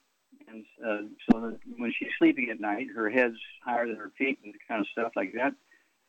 and 0.48 0.64
uh, 0.84 1.08
so 1.30 1.40
that 1.40 1.58
when 1.76 1.92
she's 1.98 2.08
sleeping 2.18 2.48
at 2.50 2.60
night, 2.60 2.86
her 2.94 3.10
head's 3.10 3.38
higher 3.64 3.86
than 3.86 3.96
her 3.96 4.12
feet, 4.16 4.38
and 4.44 4.54
kind 4.66 4.80
of 4.80 4.86
stuff 4.88 5.12
like 5.16 5.32
that. 5.34 5.52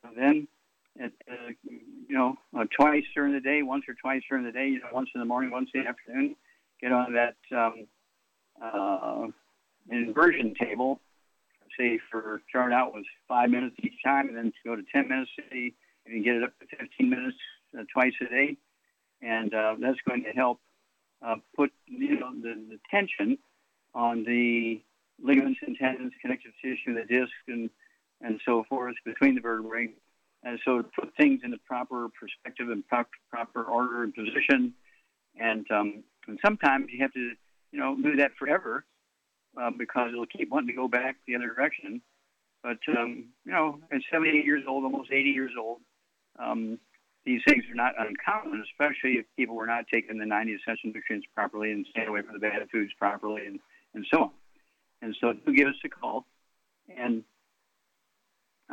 And 0.04 0.16
then, 0.16 0.48
at, 1.02 1.12
uh, 1.30 1.50
you 1.68 2.16
know, 2.16 2.36
uh, 2.58 2.64
twice 2.74 3.04
during 3.14 3.32
the 3.32 3.40
day, 3.40 3.62
once 3.62 3.84
or 3.88 3.94
twice 3.94 4.22
during 4.28 4.44
the 4.44 4.52
day, 4.52 4.68
you 4.68 4.80
know, 4.80 4.88
once 4.92 5.10
in 5.14 5.20
the 5.20 5.26
morning, 5.26 5.50
once 5.50 5.70
in 5.74 5.82
the 5.82 5.88
afternoon, 5.88 6.36
get 6.82 6.92
on 6.92 7.14
that 7.14 7.36
um, 7.56 7.86
uh, 8.62 9.26
inversion 9.90 10.54
table 10.58 11.00
say 11.78 11.98
for 12.10 12.42
start 12.48 12.72
out 12.72 12.94
with 12.94 13.04
five 13.28 13.50
minutes 13.50 13.76
each 13.82 14.02
time, 14.04 14.28
and 14.28 14.36
then 14.36 14.52
go 14.64 14.76
to 14.76 14.82
10 14.92 15.08
minutes 15.08 15.30
a 15.52 15.72
and 16.06 16.16
you 16.16 16.24
get 16.24 16.36
it 16.36 16.42
up 16.42 16.52
to 16.58 16.76
15 16.76 17.10
minutes 17.10 17.36
uh, 17.78 17.82
twice 17.92 18.12
a 18.20 18.24
day, 18.24 18.56
and 19.22 19.54
uh, 19.54 19.76
that's 19.80 19.98
going 20.08 20.24
to 20.24 20.30
help 20.30 20.60
uh, 21.24 21.36
put 21.54 21.70
you 21.86 22.18
know 22.18 22.32
the, 22.34 22.54
the 22.68 22.78
tension 22.90 23.38
on 23.94 24.24
the 24.24 24.80
ligaments 25.22 25.60
and 25.66 25.76
tendons, 25.76 26.12
connective 26.22 26.52
tissue, 26.62 26.94
the 26.94 27.04
disc, 27.04 27.32
and 27.48 27.70
and 28.22 28.40
so 28.44 28.64
forth 28.68 28.96
between 29.04 29.34
the 29.34 29.40
vertebrae. 29.40 29.88
And 30.42 30.58
so 30.64 30.78
to 30.78 30.88
put 30.98 31.14
things 31.16 31.40
in 31.44 31.50
the 31.50 31.58
proper 31.66 32.08
perspective 32.18 32.70
and 32.70 32.86
proper, 32.86 33.10
proper 33.30 33.62
order 33.62 34.02
and 34.02 34.14
position. 34.14 34.74
And, 35.38 35.66
um, 35.70 36.02
and 36.26 36.38
sometimes 36.44 36.86
you 36.92 37.00
have 37.02 37.12
to, 37.12 37.32
you 37.72 37.78
know, 37.78 37.96
do 37.96 38.16
that 38.16 38.32
forever 38.38 38.84
uh, 39.60 39.70
because 39.76 40.10
it'll 40.12 40.26
keep 40.26 40.50
wanting 40.50 40.68
to 40.68 40.74
go 40.74 40.88
back 40.88 41.16
the 41.26 41.36
other 41.36 41.48
direction. 41.48 42.00
But, 42.62 42.78
um, 42.88 43.26
you 43.44 43.52
know, 43.52 43.80
at 43.90 44.00
78 44.12 44.44
years 44.44 44.64
old, 44.68 44.84
almost 44.84 45.10
80 45.10 45.30
years 45.30 45.52
old, 45.58 45.78
um, 46.38 46.78
these 47.24 47.40
things 47.46 47.64
are 47.70 47.74
not 47.74 47.94
uncommon, 47.98 48.62
especially 48.70 49.18
if 49.18 49.26
people 49.36 49.54
were 49.54 49.66
not 49.66 49.86
taking 49.92 50.18
the 50.18 50.26
90 50.26 50.52
essential 50.52 50.90
nutrients 50.92 51.26
properly 51.34 51.72
and 51.72 51.86
staying 51.90 52.08
away 52.08 52.22
from 52.22 52.34
the 52.34 52.40
bad 52.40 52.68
foods 52.70 52.92
properly 52.98 53.46
and, 53.46 53.60
and 53.94 54.06
so 54.12 54.24
on. 54.24 54.30
And 55.02 55.16
so 55.20 55.32
do 55.32 55.54
give 55.54 55.68
us 55.68 55.74
a 55.84 55.88
call. 55.88 56.26
And 56.94 57.24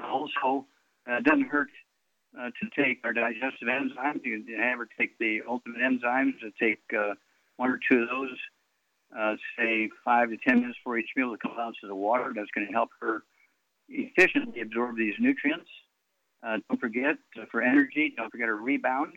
also, 0.01 0.65
uh, 1.09 1.17
it 1.17 1.23
doesn't 1.23 1.47
hurt 1.49 1.69
uh, 2.37 2.49
to 2.49 2.83
take 2.83 2.99
our 3.03 3.13
digestive 3.13 3.67
enzymes. 3.67 4.23
You 4.23 4.43
can 4.43 4.59
have 4.59 4.79
her 4.79 4.87
take 4.97 5.17
the 5.17 5.41
ultimate 5.47 5.79
enzymes, 5.79 6.39
to 6.39 6.51
take 6.59 6.79
uh, 6.97 7.13
one 7.57 7.69
or 7.69 7.79
two 7.89 8.03
of 8.03 8.09
those, 8.09 8.37
uh, 9.17 9.35
say 9.57 9.89
five 10.03 10.29
to 10.29 10.37
ten 10.37 10.61
minutes 10.61 10.77
before 10.79 10.97
each 10.97 11.09
meal, 11.15 11.33
a 11.33 11.37
couple 11.37 11.59
ounces 11.59 11.89
of 11.89 11.97
water. 11.97 12.31
That's 12.35 12.49
going 12.53 12.67
to 12.67 12.73
help 12.73 12.89
her 13.01 13.23
efficiently 13.89 14.61
absorb 14.61 14.97
these 14.97 15.13
nutrients. 15.19 15.69
Uh, 16.43 16.57
don't 16.69 16.79
forget, 16.79 17.17
uh, 17.39 17.45
for 17.51 17.61
energy, 17.61 18.13
don't 18.15 18.31
forget 18.31 18.47
a 18.47 18.53
rebound, 18.53 19.13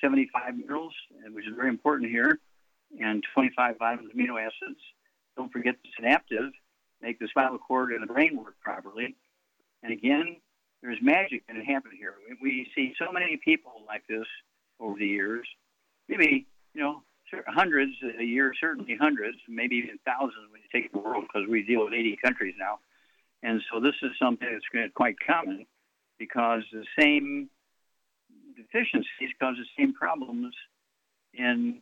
75 0.00 0.56
minerals, 0.56 0.92
which 1.30 1.46
is 1.46 1.54
very 1.54 1.68
important 1.68 2.10
here, 2.10 2.40
and 3.00 3.24
25 3.34 3.76
vitamins, 3.78 4.12
amino 4.12 4.40
acids. 4.40 4.80
Don't 5.36 5.52
forget 5.52 5.76
the 5.82 5.88
synaptive, 5.96 6.50
make 7.00 7.18
the 7.18 7.28
spinal 7.28 7.58
cord 7.58 7.92
and 7.92 8.02
the 8.02 8.12
brain 8.12 8.36
work 8.36 8.56
properly. 8.60 9.14
And 9.82 9.92
again, 9.92 10.36
there's 10.82 10.98
magic 11.00 11.46
that 11.46 11.56
happen 11.64 11.92
here. 11.96 12.14
We 12.42 12.68
see 12.74 12.94
so 12.98 13.12
many 13.12 13.38
people 13.44 13.82
like 13.86 14.06
this 14.08 14.26
over 14.80 14.98
the 14.98 15.06
years, 15.06 15.46
maybe, 16.08 16.46
you 16.74 16.80
know, 16.80 17.02
hundreds 17.46 17.92
a 18.18 18.22
year, 18.24 18.52
certainly 18.60 18.96
hundreds, 19.00 19.38
maybe 19.48 19.76
even 19.76 19.98
thousands 20.04 20.50
when 20.50 20.60
you 20.62 20.80
take 20.80 20.92
the 20.92 20.98
world 20.98 21.24
because 21.26 21.48
we 21.48 21.62
deal 21.62 21.84
with 21.84 21.94
80 21.94 22.18
countries 22.24 22.54
now. 22.58 22.78
And 23.42 23.62
so 23.72 23.80
this 23.80 23.94
is 24.02 24.10
something 24.20 24.48
that's 24.50 24.92
quite 24.94 25.16
common 25.24 25.66
because 26.18 26.62
the 26.72 26.84
same 26.98 27.48
deficiencies 28.56 29.30
cause 29.40 29.56
the 29.56 29.66
same 29.78 29.94
problems 29.94 30.54
in 31.34 31.80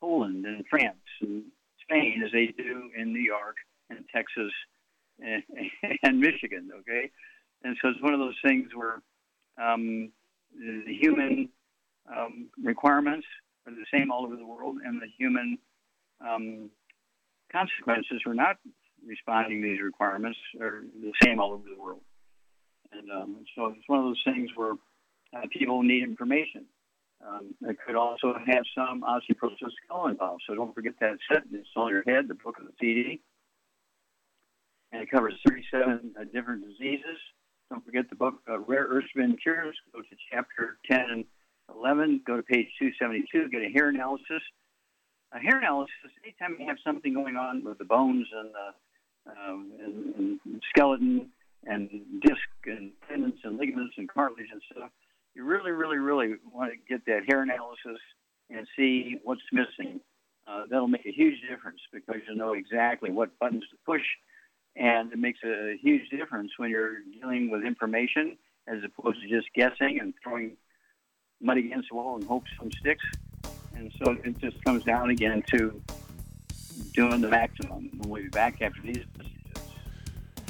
Poland 0.00 0.46
and 0.46 0.64
France 0.68 0.96
and 1.20 1.44
Spain 1.82 2.22
as 2.24 2.32
they 2.32 2.46
do 2.46 2.90
in 2.96 3.12
New 3.12 3.20
York 3.20 3.56
and 3.90 4.04
Texas 4.14 4.52
and, 5.20 5.42
and 6.02 6.18
Michigan, 6.18 6.70
okay? 6.80 7.10
And 7.62 7.76
so 7.80 7.88
it's 7.88 8.02
one 8.02 8.14
of 8.14 8.20
those 8.20 8.38
things 8.44 8.68
where 8.74 9.02
um, 9.58 10.10
the 10.54 10.94
human 11.00 11.48
um, 12.14 12.48
requirements 12.62 13.26
are 13.66 13.72
the 13.72 13.86
same 13.92 14.10
all 14.10 14.24
over 14.24 14.36
the 14.36 14.46
world, 14.46 14.76
and 14.84 15.00
the 15.00 15.08
human 15.18 15.58
um, 16.20 16.70
consequences 17.50 18.20
for 18.22 18.34
not 18.34 18.56
responding 19.06 19.62
to 19.62 19.68
these 19.68 19.80
requirements 19.80 20.38
are 20.60 20.84
the 21.00 21.12
same 21.22 21.40
all 21.40 21.52
over 21.52 21.64
the 21.68 21.80
world. 21.80 22.00
And 22.92 23.10
um, 23.10 23.44
so 23.54 23.66
it's 23.66 23.88
one 23.88 24.00
of 24.00 24.04
those 24.06 24.22
things 24.24 24.50
where 24.54 24.74
uh, 25.36 25.46
people 25.50 25.82
need 25.82 26.02
information. 26.02 26.66
Um, 27.26 27.54
it 27.62 27.76
could 27.86 27.96
also 27.96 28.34
have 28.46 28.64
some 28.74 29.02
osteoporosis 29.02 29.72
skull 29.84 30.08
involved. 30.08 30.42
So 30.46 30.54
don't 30.54 30.74
forget 30.74 30.94
that 31.00 31.16
set. 31.30 31.42
It's 31.52 31.68
on 31.76 31.90
your 31.90 32.02
head, 32.06 32.28
the 32.28 32.34
book 32.34 32.58
of 32.58 32.66
the 32.66 32.72
CD. 32.80 33.20
And 34.92 35.02
it 35.02 35.10
covers 35.10 35.34
37 35.48 36.14
uh, 36.18 36.24
different 36.32 36.64
diseases. 36.66 37.18
Don't 37.70 37.84
forget 37.84 38.08
the 38.10 38.16
book, 38.16 38.34
uh, 38.48 38.58
Rare 38.60 38.86
Earths 38.88 39.08
Forbidden 39.12 39.36
Cures. 39.38 39.76
Go 39.92 40.00
to 40.00 40.16
chapter 40.30 40.78
10 40.90 41.00
and 41.10 41.24
11. 41.74 42.22
Go 42.26 42.36
to 42.36 42.42
page 42.42 42.68
272. 42.78 43.48
Get 43.48 43.62
a 43.62 43.72
hair 43.72 43.88
analysis. 43.88 44.42
A 45.32 45.38
hair 45.38 45.58
analysis, 45.58 45.94
anytime 46.22 46.56
you 46.60 46.66
have 46.68 46.76
something 46.84 47.12
going 47.12 47.36
on 47.36 47.64
with 47.64 47.78
the 47.78 47.84
bones 47.84 48.26
and 48.32 48.50
the 48.54 49.30
um, 49.30 49.72
and, 49.82 50.38
and 50.44 50.62
skeleton 50.70 51.30
and 51.64 51.88
disc 52.20 52.38
and 52.66 52.92
tendons 53.08 53.40
and 53.42 53.56
ligaments 53.56 53.94
and 53.96 54.08
cartilage 54.08 54.46
and 54.52 54.62
stuff, 54.70 54.90
you 55.34 55.42
really, 55.42 55.72
really, 55.72 55.96
really 55.96 56.34
want 56.52 56.70
to 56.72 56.78
get 56.88 57.04
that 57.06 57.22
hair 57.26 57.42
analysis 57.42 57.98
and 58.50 58.68
see 58.76 59.16
what's 59.24 59.40
missing. 59.50 59.98
Uh, 60.46 60.64
that'll 60.70 60.86
make 60.86 61.06
a 61.06 61.10
huge 61.10 61.40
difference 61.48 61.80
because 61.92 62.20
you 62.28 62.36
know 62.36 62.52
exactly 62.52 63.10
what 63.10 63.36
buttons 63.38 63.64
to 63.70 63.76
push 63.84 64.02
and 64.76 65.12
it 65.12 65.18
makes 65.18 65.38
a 65.44 65.76
huge 65.80 66.08
difference 66.10 66.50
when 66.56 66.70
you're 66.70 66.98
dealing 67.20 67.50
with 67.50 67.64
information 67.64 68.36
as 68.66 68.78
opposed 68.84 69.20
to 69.22 69.28
just 69.28 69.46
guessing 69.54 70.00
and 70.00 70.14
throwing 70.22 70.56
mud 71.40 71.58
against 71.58 71.88
the 71.90 71.96
wall 71.96 72.16
and 72.16 72.24
hope 72.24 72.44
some 72.58 72.70
sticks. 72.72 73.04
And 73.74 73.92
so 73.98 74.16
it 74.24 74.38
just 74.38 74.62
comes 74.64 74.84
down 74.84 75.10
again 75.10 75.42
to 75.50 75.82
doing 76.92 77.20
the 77.20 77.28
maximum. 77.28 77.90
We'll 78.06 78.22
be 78.22 78.28
back 78.28 78.62
after 78.62 78.80
these 78.82 79.04
messages. 79.16 79.34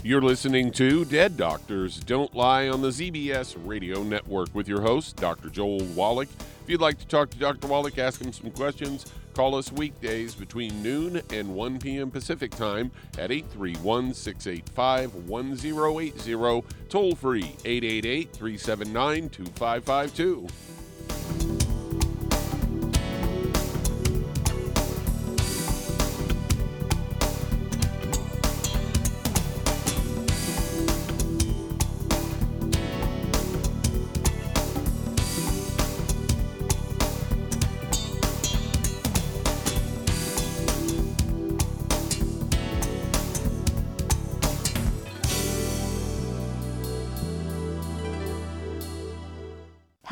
You're 0.03 0.20
listening 0.20 0.70
to 0.72 1.07
Dead 1.07 1.39
Doctors 1.39 1.99
Don't 1.99 2.35
Lie 2.35 2.68
on 2.68 2.82
the 2.82 2.89
ZBS 2.89 3.57
Radio 3.64 4.03
Network 4.03 4.55
with 4.55 4.68
your 4.68 4.82
host, 4.82 5.16
Dr. 5.16 5.49
Joel 5.49 5.82
Wallach. 5.95 6.28
If 6.62 6.68
you'd 6.68 6.82
like 6.82 6.99
to 6.99 7.07
talk 7.07 7.30
to 7.30 7.39
Dr. 7.39 7.68
Wallach, 7.68 7.97
ask 7.99 8.20
him 8.20 8.30
some 8.30 8.51
questions, 8.51 9.07
Call 9.35 9.57
us 9.57 9.72
weekdays 9.72 10.35
between 10.37 10.80
noon 10.80 11.20
and 11.32 11.55
1 11.57 11.80
p.m. 11.80 12.11
Pacific 12.11 12.53
Time 12.53 12.93
at 13.18 13.32
831 13.32 14.14
685 14.14 15.28
1080, 15.28 16.64
toll 16.89 17.16
free 17.16 17.57
888 17.64 18.30
379 18.32 19.28
2552. 19.30 20.47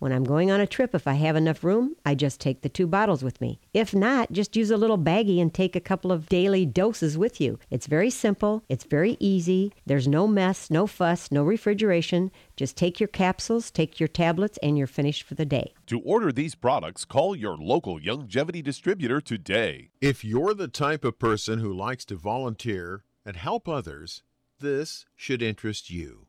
When 0.00 0.12
I'm 0.12 0.24
going 0.24 0.50
on 0.50 0.62
a 0.62 0.66
trip, 0.66 0.94
if 0.94 1.06
I 1.06 1.12
have 1.12 1.36
enough 1.36 1.62
room, 1.62 1.94
I 2.06 2.14
just 2.14 2.40
take 2.40 2.62
the 2.62 2.70
two 2.70 2.86
bottles 2.86 3.22
with 3.22 3.38
me. 3.38 3.60
If 3.74 3.94
not, 3.94 4.32
just 4.32 4.56
use 4.56 4.70
a 4.70 4.78
little 4.78 4.96
baggie 4.96 5.42
and 5.42 5.52
take 5.52 5.76
a 5.76 5.80
couple 5.80 6.10
of 6.10 6.26
daily 6.26 6.64
doses 6.64 7.18
with 7.18 7.38
you. 7.38 7.58
It's 7.68 7.86
very 7.86 8.08
simple, 8.08 8.64
it's 8.70 8.84
very 8.84 9.18
easy. 9.20 9.74
There's 9.84 10.08
no 10.08 10.26
mess, 10.26 10.70
no 10.70 10.86
fuss, 10.86 11.30
no 11.30 11.42
refrigeration. 11.42 12.30
Just 12.56 12.78
take 12.78 12.98
your 12.98 13.08
capsules, 13.08 13.70
take 13.70 14.00
your 14.00 14.08
tablets, 14.08 14.58
and 14.62 14.78
you're 14.78 14.86
finished 14.86 15.24
for 15.24 15.34
the 15.34 15.44
day. 15.44 15.74
To 15.88 16.00
order 16.00 16.32
these 16.32 16.54
products, 16.54 17.04
call 17.04 17.36
your 17.36 17.58
local 17.58 18.00
Youngevity 18.00 18.64
distributor 18.64 19.20
today. 19.20 19.90
If 20.00 20.24
you're 20.24 20.54
the 20.54 20.68
type 20.68 21.04
of 21.04 21.18
person 21.18 21.58
who 21.58 21.74
likes 21.74 22.06
to 22.06 22.16
volunteer 22.16 23.04
and 23.26 23.36
help 23.36 23.68
others, 23.68 24.22
this 24.60 25.04
should 25.14 25.42
interest 25.42 25.90
you. 25.90 26.28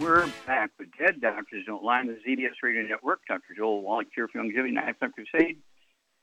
We're 0.00 0.26
back 0.46 0.70
with 0.78 0.88
Dead 0.98 1.20
Doctors 1.20 1.64
Don't 1.66 1.84
Lie 1.84 2.00
on 2.00 2.06
the 2.08 2.18
ZBS 2.26 2.54
Radio 2.62 2.82
Network. 2.82 3.20
Dr. 3.28 3.54
Joel 3.56 3.82
Wallach 3.82 4.08
here 4.14 4.26
for 4.26 4.42
Youngevity 4.42 4.72
Knife 4.72 4.96
Crusade. 4.98 5.58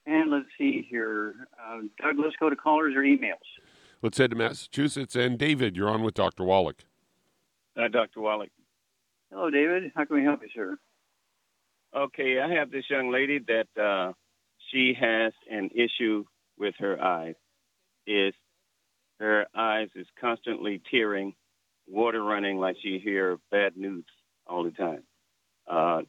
And 0.06 0.30
let's 0.30 0.48
see 0.58 0.86
here. 0.90 1.48
Uh, 1.58 1.82
Doug, 2.02 2.18
let's 2.20 2.36
go 2.38 2.50
to 2.50 2.56
callers 2.56 2.96
or 2.96 3.02
emails. 3.02 3.36
Let's 4.02 4.18
head 4.18 4.32
to 4.32 4.36
Massachusetts. 4.36 5.16
And 5.16 5.38
David, 5.38 5.78
you're 5.78 5.90
on 5.90 6.04
with 6.04 6.16
Dr. 6.16 6.44
Wallach. 6.44 6.84
Uh, 7.78 7.88
Dr. 7.88 8.20
Wallach. 8.20 8.50
Hello, 9.32 9.50
David. 9.50 9.92
How 9.96 10.04
can 10.04 10.18
we 10.18 10.24
help 10.24 10.42
you, 10.42 10.50
sir? 10.54 10.78
Okay, 11.96 12.40
I 12.40 12.54
have 12.56 12.72
this 12.72 12.86
young 12.90 13.12
lady 13.12 13.40
that 13.40 13.82
uh, 13.82 14.12
she 14.70 14.94
has 15.00 15.32
an 15.50 15.70
issue 15.74 16.26
with 16.58 16.76
her 16.80 17.02
eyes. 17.02 17.36
Is 18.06 18.34
her 19.20 19.46
eyes 19.56 19.88
is 19.96 20.08
constantly 20.20 20.82
tearing, 20.90 21.36
water 21.88 22.24
running 22.24 22.58
like 22.58 22.78
she 22.82 23.00
hear 23.04 23.38
bad 23.52 23.78
news 23.78 24.06
all 24.48 24.64
the 24.64 24.72
time. 24.72 25.04
Uh, 25.70 26.02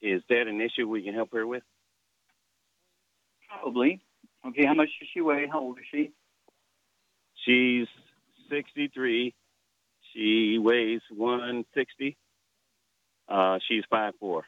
is 0.00 0.22
that 0.28 0.46
an 0.48 0.60
issue 0.60 0.88
we 0.88 1.02
can 1.02 1.14
help 1.14 1.32
her 1.32 1.46
with? 1.46 1.62
Probably. 3.48 4.00
Okay, 4.46 4.66
how 4.66 4.74
much 4.74 4.88
does 4.98 5.08
she 5.12 5.20
weigh? 5.20 5.46
How 5.50 5.60
old 5.60 5.78
is 5.78 5.84
she? 5.90 6.10
She's 7.44 7.86
63. 8.50 9.34
She 10.12 10.58
weighs 10.58 11.00
160. 11.10 12.16
Uh, 13.28 13.58
she's 13.68 13.84
5'4 13.92 14.42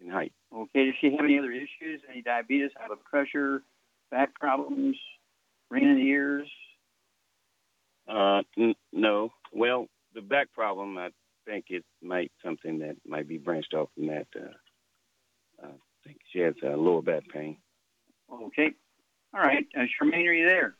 in 0.00 0.10
height. 0.10 0.32
Okay, 0.54 0.86
does 0.86 0.94
she 1.00 1.10
have 1.10 1.24
any 1.24 1.38
other 1.38 1.52
issues? 1.52 2.02
Any 2.10 2.22
diabetes, 2.22 2.70
high 2.78 2.86
blood 2.88 3.02
pressure, 3.04 3.62
back 4.10 4.34
problems, 4.34 4.96
ringing 5.70 5.90
in 5.90 5.96
the 5.96 6.02
ears? 6.02 6.48
Uh, 8.08 8.42
n- 8.56 8.74
no. 8.92 9.32
Well, 9.52 9.86
the 10.14 10.22
back 10.22 10.52
problem, 10.52 10.98
I 10.98 11.10
think 11.46 11.66
it 11.68 11.84
might 12.02 12.32
something 12.44 12.78
that 12.80 12.96
might 13.06 13.28
be 13.28 13.38
branched 13.38 13.74
off 13.74 13.88
from 13.94 14.08
that. 14.08 14.26
Uh, 14.34 14.48
I 15.62 15.68
think 16.04 16.18
she 16.32 16.40
has 16.40 16.54
uh, 16.62 16.76
lower 16.76 17.02
back 17.02 17.22
pain. 17.32 17.58
Okay. 18.30 18.72
All 19.34 19.40
right. 19.40 19.66
Uh, 19.76 19.82
Charmaine, 19.82 20.26
are 20.26 20.32
you 20.32 20.46
there? 20.46 20.76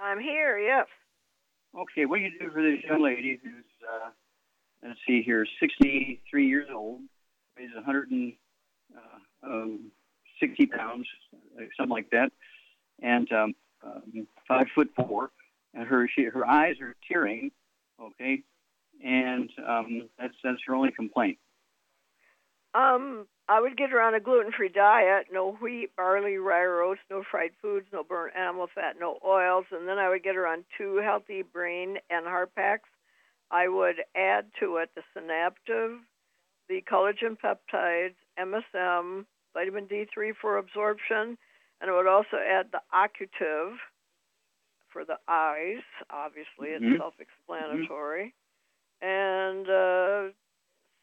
I'm 0.00 0.20
here, 0.20 0.58
yes. 0.58 0.86
Okay, 1.78 2.04
what 2.04 2.16
do 2.18 2.22
you 2.22 2.38
do 2.38 2.50
for 2.50 2.62
this 2.62 2.82
young 2.84 3.02
lady 3.02 3.38
who's, 3.42 3.64
uh, 3.88 4.10
let's 4.82 4.98
see 5.06 5.22
here, 5.22 5.46
63 5.60 6.46
years 6.46 6.68
old, 6.74 7.00
weighs 7.56 7.70
160 7.74 8.38
uh, 8.94 9.46
um, 9.46 9.90
pounds, 10.76 11.06
uh, 11.32 11.62
something 11.76 11.90
like 11.90 12.10
that, 12.10 12.30
and 13.00 13.30
um, 13.32 13.54
um, 13.82 14.26
five 14.46 14.66
foot 14.74 14.90
four, 14.96 15.30
and 15.72 15.86
her 15.86 16.08
she, 16.14 16.24
her 16.24 16.46
eyes 16.46 16.76
are 16.80 16.94
tearing, 17.10 17.50
okay, 18.00 18.42
and 19.04 19.50
um, 19.66 20.08
that's 20.18 20.34
that's 20.42 20.60
her 20.66 20.74
only 20.74 20.92
complaint. 20.92 21.38
Um, 22.74 23.26
I 23.48 23.60
would 23.60 23.76
get 23.76 23.90
her 23.90 24.00
on 24.00 24.14
a 24.14 24.20
gluten-free 24.20 24.70
diet, 24.70 25.26
no 25.30 25.52
wheat, 25.60 25.94
barley, 25.96 26.38
rye, 26.38 26.64
oats, 26.64 27.00
no 27.10 27.22
fried 27.28 27.50
foods, 27.60 27.86
no 27.92 28.02
burnt 28.02 28.34
animal 28.34 28.68
fat, 28.74 28.96
no 28.98 29.18
oils, 29.24 29.66
and 29.70 29.86
then 29.86 29.98
I 29.98 30.08
would 30.08 30.22
get 30.22 30.36
her 30.36 30.46
on 30.46 30.64
two 30.78 30.96
healthy 31.04 31.42
brain 31.42 31.98
and 32.08 32.24
heart 32.24 32.54
packs. 32.54 32.88
I 33.50 33.68
would 33.68 33.96
add 34.16 34.46
to 34.60 34.78
it 34.78 34.90
the 34.94 35.02
Synaptive, 35.14 35.98
the 36.68 36.82
collagen 36.90 37.36
peptides, 37.36 38.14
MSM, 38.38 39.26
vitamin 39.52 39.86
D3 39.86 40.32
for 40.40 40.56
absorption, 40.56 41.36
and 41.80 41.90
I 41.90 41.94
would 41.94 42.06
also 42.06 42.38
add 42.38 42.68
the 42.72 42.80
Occutive 42.94 43.76
for 44.92 45.04
the 45.04 45.18
eyes. 45.28 45.82
Obviously, 46.10 46.70
it's 46.70 46.84
Mhm. 46.84 46.98
self-explanatory, 46.98 48.34
and 49.00 49.68
uh, 49.68 50.30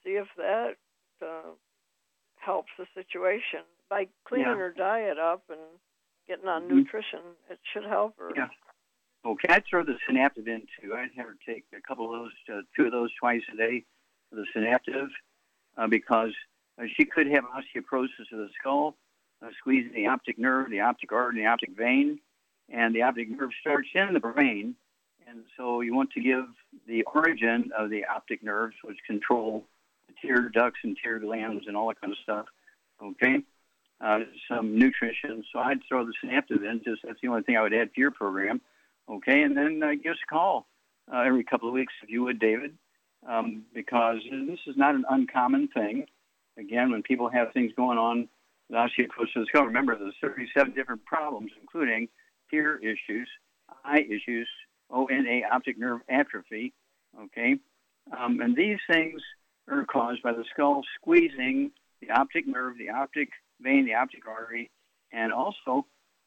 see 0.03 0.15
if 0.15 0.27
that 0.37 0.77
uh, 1.21 1.51
helps 2.37 2.71
the 2.77 2.87
situation 2.93 3.63
by 3.89 4.07
cleaning 4.23 4.47
Yeah. 4.47 4.55
her 4.55 4.71
diet 4.71 5.17
up 5.17 5.49
and 5.49 5.59
getting 6.27 6.47
on 6.47 6.63
Mhm. 6.63 6.77
nutrition. 6.77 7.35
It 7.49 7.59
should 7.73 7.83
help 7.83 8.17
her. 8.17 8.31
Yeah. 8.35 8.49
Okay, 9.25 9.49
I'd 9.49 9.65
throw 9.65 9.83
the 9.83 9.99
Synaptive 10.05 10.47
in 10.47 10.65
too. 10.79 10.95
I'd 10.95 11.11
have 11.17 11.25
her 11.25 11.37
take 11.45 11.65
a 11.73 11.81
couple 11.81 12.05
of 12.05 12.21
those, 12.21 12.33
uh, 12.49 12.61
two 12.73 12.85
of 12.85 12.93
those 12.93 13.13
twice 13.15 13.43
a 13.51 13.57
day, 13.57 13.85
the 14.31 14.45
Synaptive, 14.53 15.09
uh, 15.75 15.87
because 15.87 16.33
uh, 16.77 16.85
she 16.95 17.03
could 17.03 17.27
have 17.27 17.43
osteoporosis 17.43 18.31
of 18.31 18.39
the 18.39 18.49
skull, 18.57 18.97
uh, 19.41 19.51
squeezing 19.57 19.91
the 19.91 20.07
optic 20.07 20.37
nerve, 20.37 20.69
the 20.69 20.79
optic 20.79 21.11
artery, 21.11 21.31
and 21.31 21.45
the 21.45 21.49
optic 21.51 21.71
vein, 21.71 22.21
and 22.71 22.93
the 22.93 23.01
optic 23.03 23.29
nerve 23.29 23.51
starts 23.61 23.89
in 23.93 24.13
the 24.13 24.19
brain, 24.19 24.75
and 25.27 25.43
so 25.57 25.81
you 25.81 25.93
want 25.93 26.11
to 26.11 26.21
give 26.21 26.45
the 26.87 27.03
origin 27.03 27.71
of 27.77 27.89
the 27.89 28.05
optic 28.05 28.43
nerves, 28.43 28.75
which 28.83 28.97
control 29.05 29.65
the 30.07 30.13
tear 30.21 30.49
ducts 30.49 30.79
and 30.83 30.97
tear 31.01 31.19
glands 31.19 31.65
and 31.67 31.75
all 31.77 31.87
that 31.87 32.01
kind 32.01 32.13
of 32.13 32.19
stuff. 32.23 32.45
Okay, 33.01 33.43
uh, 34.01 34.19
some 34.47 34.77
nutrition. 34.77 35.43
So 35.51 35.59
I'd 35.59 35.79
throw 35.87 36.05
the 36.05 36.13
Synaptive 36.23 36.63
in. 36.63 36.81
Just 36.83 37.01
that's 37.03 37.19
the 37.21 37.27
only 37.27 37.43
thing 37.43 37.57
I 37.57 37.61
would 37.61 37.73
add 37.73 37.93
to 37.93 38.01
your 38.01 38.11
program. 38.11 38.61
Okay, 39.09 39.41
and 39.41 39.55
then 39.55 39.81
uh, 39.83 39.91
give 40.01 40.13
us 40.13 40.19
a 40.23 40.33
call 40.33 40.67
uh, 41.11 41.19
every 41.19 41.43
couple 41.43 41.67
of 41.67 41.73
weeks 41.73 41.93
if 42.03 42.09
you 42.09 42.23
would, 42.23 42.39
David, 42.39 42.77
um, 43.27 43.63
because 43.73 44.17
this 44.47 44.59
is 44.67 44.77
not 44.77 44.95
an 44.95 45.05
uncommon 45.09 45.67
thing. 45.69 46.05
Again, 46.57 46.91
when 46.91 47.03
people 47.03 47.29
have 47.29 47.53
things 47.53 47.71
going 47.75 47.97
on 47.97 48.27
osteoporosis 48.71 49.33
the 49.35 49.45
skull, 49.47 49.65
remember 49.65 49.97
there's 49.97 50.13
37 50.21 50.73
different 50.73 51.03
problems, 51.05 51.51
including 51.59 52.07
tear 52.49 52.77
issues, 52.77 53.29
eye 53.83 54.05
issues, 54.09 54.49
ONA, 54.89 55.41
optic 55.51 55.77
nerve 55.77 56.01
atrophy. 56.09 56.73
Okay, 57.19 57.57
um, 58.17 58.41
and 58.41 58.55
these 58.55 58.79
things 58.89 59.21
are 59.69 59.85
caused 59.85 60.21
by 60.21 60.33
the 60.33 60.43
skull 60.51 60.83
squeezing 60.95 61.71
the 62.01 62.11
optic 62.11 62.47
nerve, 62.47 62.77
the 62.77 62.89
optic 62.89 63.29
vein, 63.61 63.85
the 63.85 63.95
optic 63.95 64.27
artery, 64.27 64.69
and 65.11 65.33
also 65.33 65.85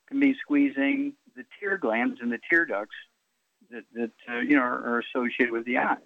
can 0.09 0.21
be 0.21 0.35
squeezing 0.41 1.15
the 1.37 1.45
tear 1.59 1.79
glands 1.79 2.19
and 2.21 2.31
the 2.31 2.39
tear 2.51 2.65
ducts 2.67 2.95
that, 3.71 3.85
that 3.95 4.11
uh, 4.31 4.41
you 4.41 4.57
know 4.57 4.63
are, 4.63 4.97
are, 4.97 4.99
associated 5.01 5.51
with 5.51 5.65
the 5.65 5.79
eyes. 5.79 5.99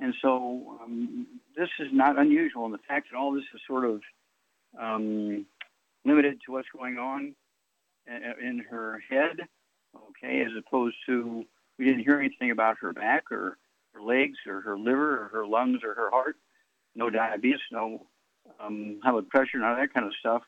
And 0.00 0.14
so 0.20 0.78
um, 0.82 1.26
this 1.56 1.68
is 1.78 1.88
not 1.92 2.18
unusual. 2.18 2.64
And 2.64 2.74
the 2.74 2.78
fact 2.88 3.08
that 3.10 3.16
all 3.16 3.32
this 3.32 3.44
is 3.54 3.60
sort 3.68 3.84
of 3.84 4.00
um, 4.78 5.46
limited 6.04 6.40
to 6.46 6.52
what's 6.52 6.68
going 6.76 6.98
on 6.98 7.34
in 8.06 8.64
her 8.70 9.02
head, 9.08 9.40
okay, 10.08 10.42
as 10.42 10.52
opposed 10.58 10.96
to 11.06 11.44
we 11.78 11.84
didn't 11.84 12.04
hear 12.04 12.18
anything 12.18 12.50
about 12.50 12.78
her 12.80 12.92
back 12.92 13.30
or 13.30 13.58
her 13.94 14.02
legs 14.02 14.38
or 14.46 14.60
her 14.60 14.78
liver 14.78 15.24
or 15.24 15.28
her 15.28 15.46
lungs 15.46 15.80
or 15.84 15.94
her 15.94 16.10
heart, 16.10 16.36
no 16.94 17.10
diabetes, 17.10 17.60
no 17.70 18.06
um, 18.60 19.00
high 19.02 19.10
blood 19.10 19.28
pressure, 19.28 19.58
none 19.58 19.72
of 19.72 19.78
that 19.78 19.92
kind 19.92 20.06
of 20.06 20.12
stuff. 20.18 20.42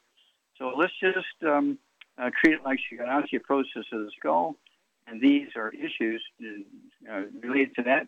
So 0.58 0.72
let's 0.76 0.92
just 1.00 1.42
um, 1.46 1.78
uh, 2.18 2.30
treat 2.40 2.54
it 2.54 2.64
like 2.64 2.78
she 2.88 2.96
got 2.96 3.08
osteoporosis 3.08 3.92
of 3.92 4.04
the 4.04 4.10
skull, 4.18 4.56
and 5.06 5.20
these 5.20 5.48
are 5.56 5.72
issues 5.72 6.22
uh, 7.10 7.22
related 7.40 7.74
to 7.76 7.82
that. 7.84 8.06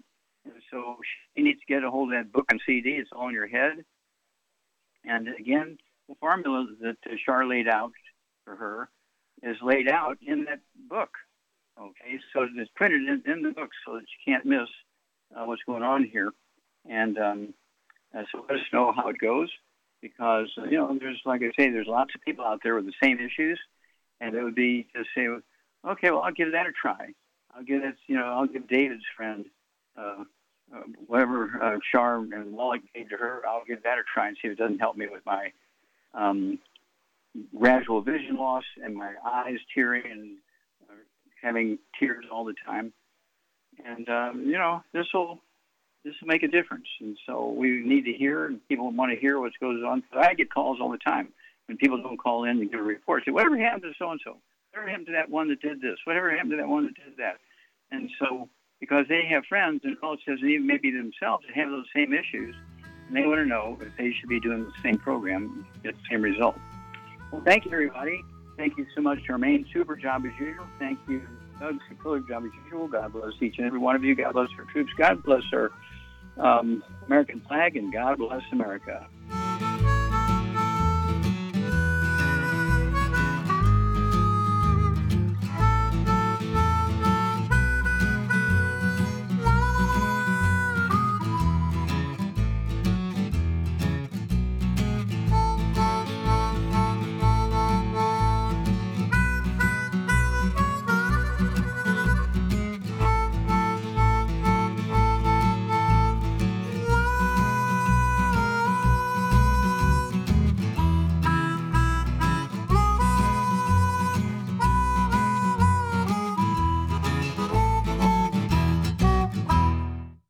So 0.70 0.96
she 1.34 1.42
needs 1.42 1.60
to 1.60 1.66
get 1.66 1.82
a 1.82 1.90
hold 1.90 2.12
of 2.12 2.18
that 2.18 2.32
book 2.32 2.46
and 2.50 2.60
CD. 2.64 2.90
It's 2.90 3.10
all 3.12 3.28
in 3.28 3.34
your 3.34 3.48
head. 3.48 3.84
And 5.04 5.28
again, 5.28 5.78
the 6.08 6.14
formula 6.20 6.66
that 6.82 6.96
Char 7.24 7.46
laid 7.46 7.68
out 7.68 7.92
for 8.44 8.54
her 8.54 8.88
is 9.42 9.56
laid 9.62 9.88
out 9.88 10.18
in 10.26 10.44
that 10.44 10.60
book. 10.88 11.10
Okay, 11.78 12.18
so 12.32 12.46
it's 12.56 12.70
printed 12.74 13.02
in, 13.02 13.22
in 13.30 13.42
the 13.42 13.50
book 13.50 13.70
so 13.84 13.94
that 13.94 14.00
you 14.00 14.32
can't 14.32 14.46
miss 14.46 14.68
uh, 15.36 15.44
what's 15.44 15.62
going 15.64 15.82
on 15.82 16.04
here. 16.04 16.32
And 16.88 17.18
um, 17.18 17.54
uh, 18.16 18.22
so 18.32 18.44
let 18.48 18.58
us 18.58 18.64
know 18.72 18.92
how 18.92 19.08
it 19.08 19.18
goes 19.18 19.50
because, 20.00 20.48
uh, 20.56 20.64
you 20.64 20.78
know, 20.78 20.96
there's, 20.98 21.20
like 21.26 21.42
I 21.42 21.50
say, 21.58 21.70
there's 21.70 21.86
lots 21.86 22.14
of 22.14 22.22
people 22.22 22.44
out 22.44 22.60
there 22.62 22.74
with 22.74 22.86
the 22.86 22.94
same 23.02 23.18
issues. 23.18 23.60
And 24.20 24.34
it 24.34 24.42
would 24.42 24.54
be 24.54 24.86
to 24.94 25.04
say, 25.14 25.28
okay, 25.86 26.10
well, 26.10 26.22
I'll 26.22 26.32
give 26.32 26.52
that 26.52 26.66
a 26.66 26.72
try. 26.72 27.12
I'll 27.54 27.64
give 27.64 27.82
it, 27.82 27.96
you 28.06 28.16
know, 28.16 28.24
I'll 28.24 28.46
give 28.46 28.68
David's 28.68 29.04
friend, 29.14 29.44
uh, 29.98 30.24
uh, 30.74 30.80
whatever 31.06 31.62
uh, 31.62 31.78
Charm 31.92 32.32
and 32.32 32.52
Wallach 32.52 32.82
gave 32.94 33.10
to 33.10 33.16
her, 33.16 33.42
I'll 33.46 33.64
give 33.66 33.82
that 33.82 33.98
a 33.98 34.02
try 34.02 34.28
and 34.28 34.36
see 34.40 34.48
if 34.48 34.52
it 34.52 34.58
doesn't 34.58 34.78
help 34.78 34.96
me 34.96 35.06
with 35.10 35.24
my 35.26 35.52
um, 36.14 36.58
gradual 37.56 38.00
vision 38.02 38.36
loss 38.36 38.64
and 38.82 38.94
my 38.94 39.12
eyes 39.24 39.58
tearing 39.74 40.04
and 40.10 40.36
uh, 40.88 40.94
having 41.42 41.78
tears 41.98 42.24
all 42.30 42.44
the 42.44 42.54
time. 42.66 42.92
And 43.84 44.08
um, 44.08 44.44
you 44.46 44.58
know, 44.58 44.82
this 44.92 45.06
will 45.12 45.40
this 46.04 46.14
will 46.20 46.28
make 46.28 46.42
a 46.42 46.48
difference. 46.48 46.86
And 47.00 47.16
so 47.26 47.50
we 47.50 47.82
need 47.84 48.04
to 48.04 48.12
hear, 48.12 48.46
and 48.46 48.66
people 48.68 48.90
want 48.90 49.12
to 49.12 49.18
hear 49.18 49.40
what 49.40 49.52
goes 49.60 49.82
on. 49.84 50.02
I 50.14 50.34
get 50.34 50.52
calls 50.52 50.78
all 50.80 50.90
the 50.90 50.98
time 50.98 51.28
when 51.66 51.76
people 51.76 52.00
don't 52.00 52.16
call 52.16 52.44
in 52.44 52.58
and 52.60 52.70
give 52.70 52.80
a 52.80 52.82
report. 52.82 53.24
Say, 53.24 53.32
whatever 53.32 53.58
happened 53.58 53.82
to 53.82 53.92
so 53.98 54.10
and 54.10 54.20
so? 54.24 54.38
Whatever 54.70 54.90
happened 54.90 55.06
to 55.06 55.12
that 55.12 55.30
one 55.30 55.48
that 55.48 55.60
did 55.60 55.80
this? 55.80 55.98
Whatever 56.04 56.30
happened 56.30 56.52
to 56.52 56.56
that 56.58 56.68
one 56.68 56.84
that 56.84 56.94
did 56.94 57.16
that? 57.18 57.38
And 57.90 58.10
so 58.18 58.48
because 58.80 59.06
they 59.08 59.26
have 59.30 59.44
friends 59.46 59.80
and 59.84 59.96
relatives 60.02 60.42
and 60.42 60.50
even 60.50 60.66
maybe 60.66 60.90
themselves 60.90 61.44
that 61.46 61.56
have 61.56 61.70
those 61.70 61.86
same 61.94 62.12
issues, 62.12 62.54
and 63.08 63.16
they 63.16 63.26
want 63.26 63.38
to 63.38 63.46
know 63.46 63.78
if 63.80 63.96
they 63.96 64.12
should 64.12 64.28
be 64.28 64.40
doing 64.40 64.64
the 64.64 64.72
same 64.82 64.98
program, 64.98 65.66
get 65.82 65.94
the 65.94 66.02
same 66.10 66.22
result. 66.22 66.56
Well, 67.36 67.44
thank 67.44 67.66
you, 67.66 67.72
everybody. 67.72 68.24
Thank 68.56 68.78
you 68.78 68.86
so 68.94 69.02
much, 69.02 69.18
Charmaine. 69.28 69.70
Super 69.70 69.94
job 69.94 70.24
as 70.24 70.32
usual. 70.40 70.64
Thank 70.78 70.98
you, 71.06 71.20
Doug. 71.60 71.76
Super 71.86 72.18
job 72.20 72.46
as 72.46 72.50
usual. 72.64 72.88
God 72.88 73.12
bless 73.12 73.34
each 73.42 73.58
and 73.58 73.66
every 73.66 73.78
one 73.78 73.94
of 73.94 74.02
you. 74.02 74.14
God 74.14 74.32
bless 74.32 74.48
our 74.58 74.64
troops. 74.72 74.90
God 74.96 75.22
bless 75.22 75.42
our 75.52 75.70
um, 76.38 76.82
American 77.06 77.40
flag, 77.40 77.76
and 77.76 77.92
God 77.92 78.16
bless 78.16 78.42
America. 78.52 79.06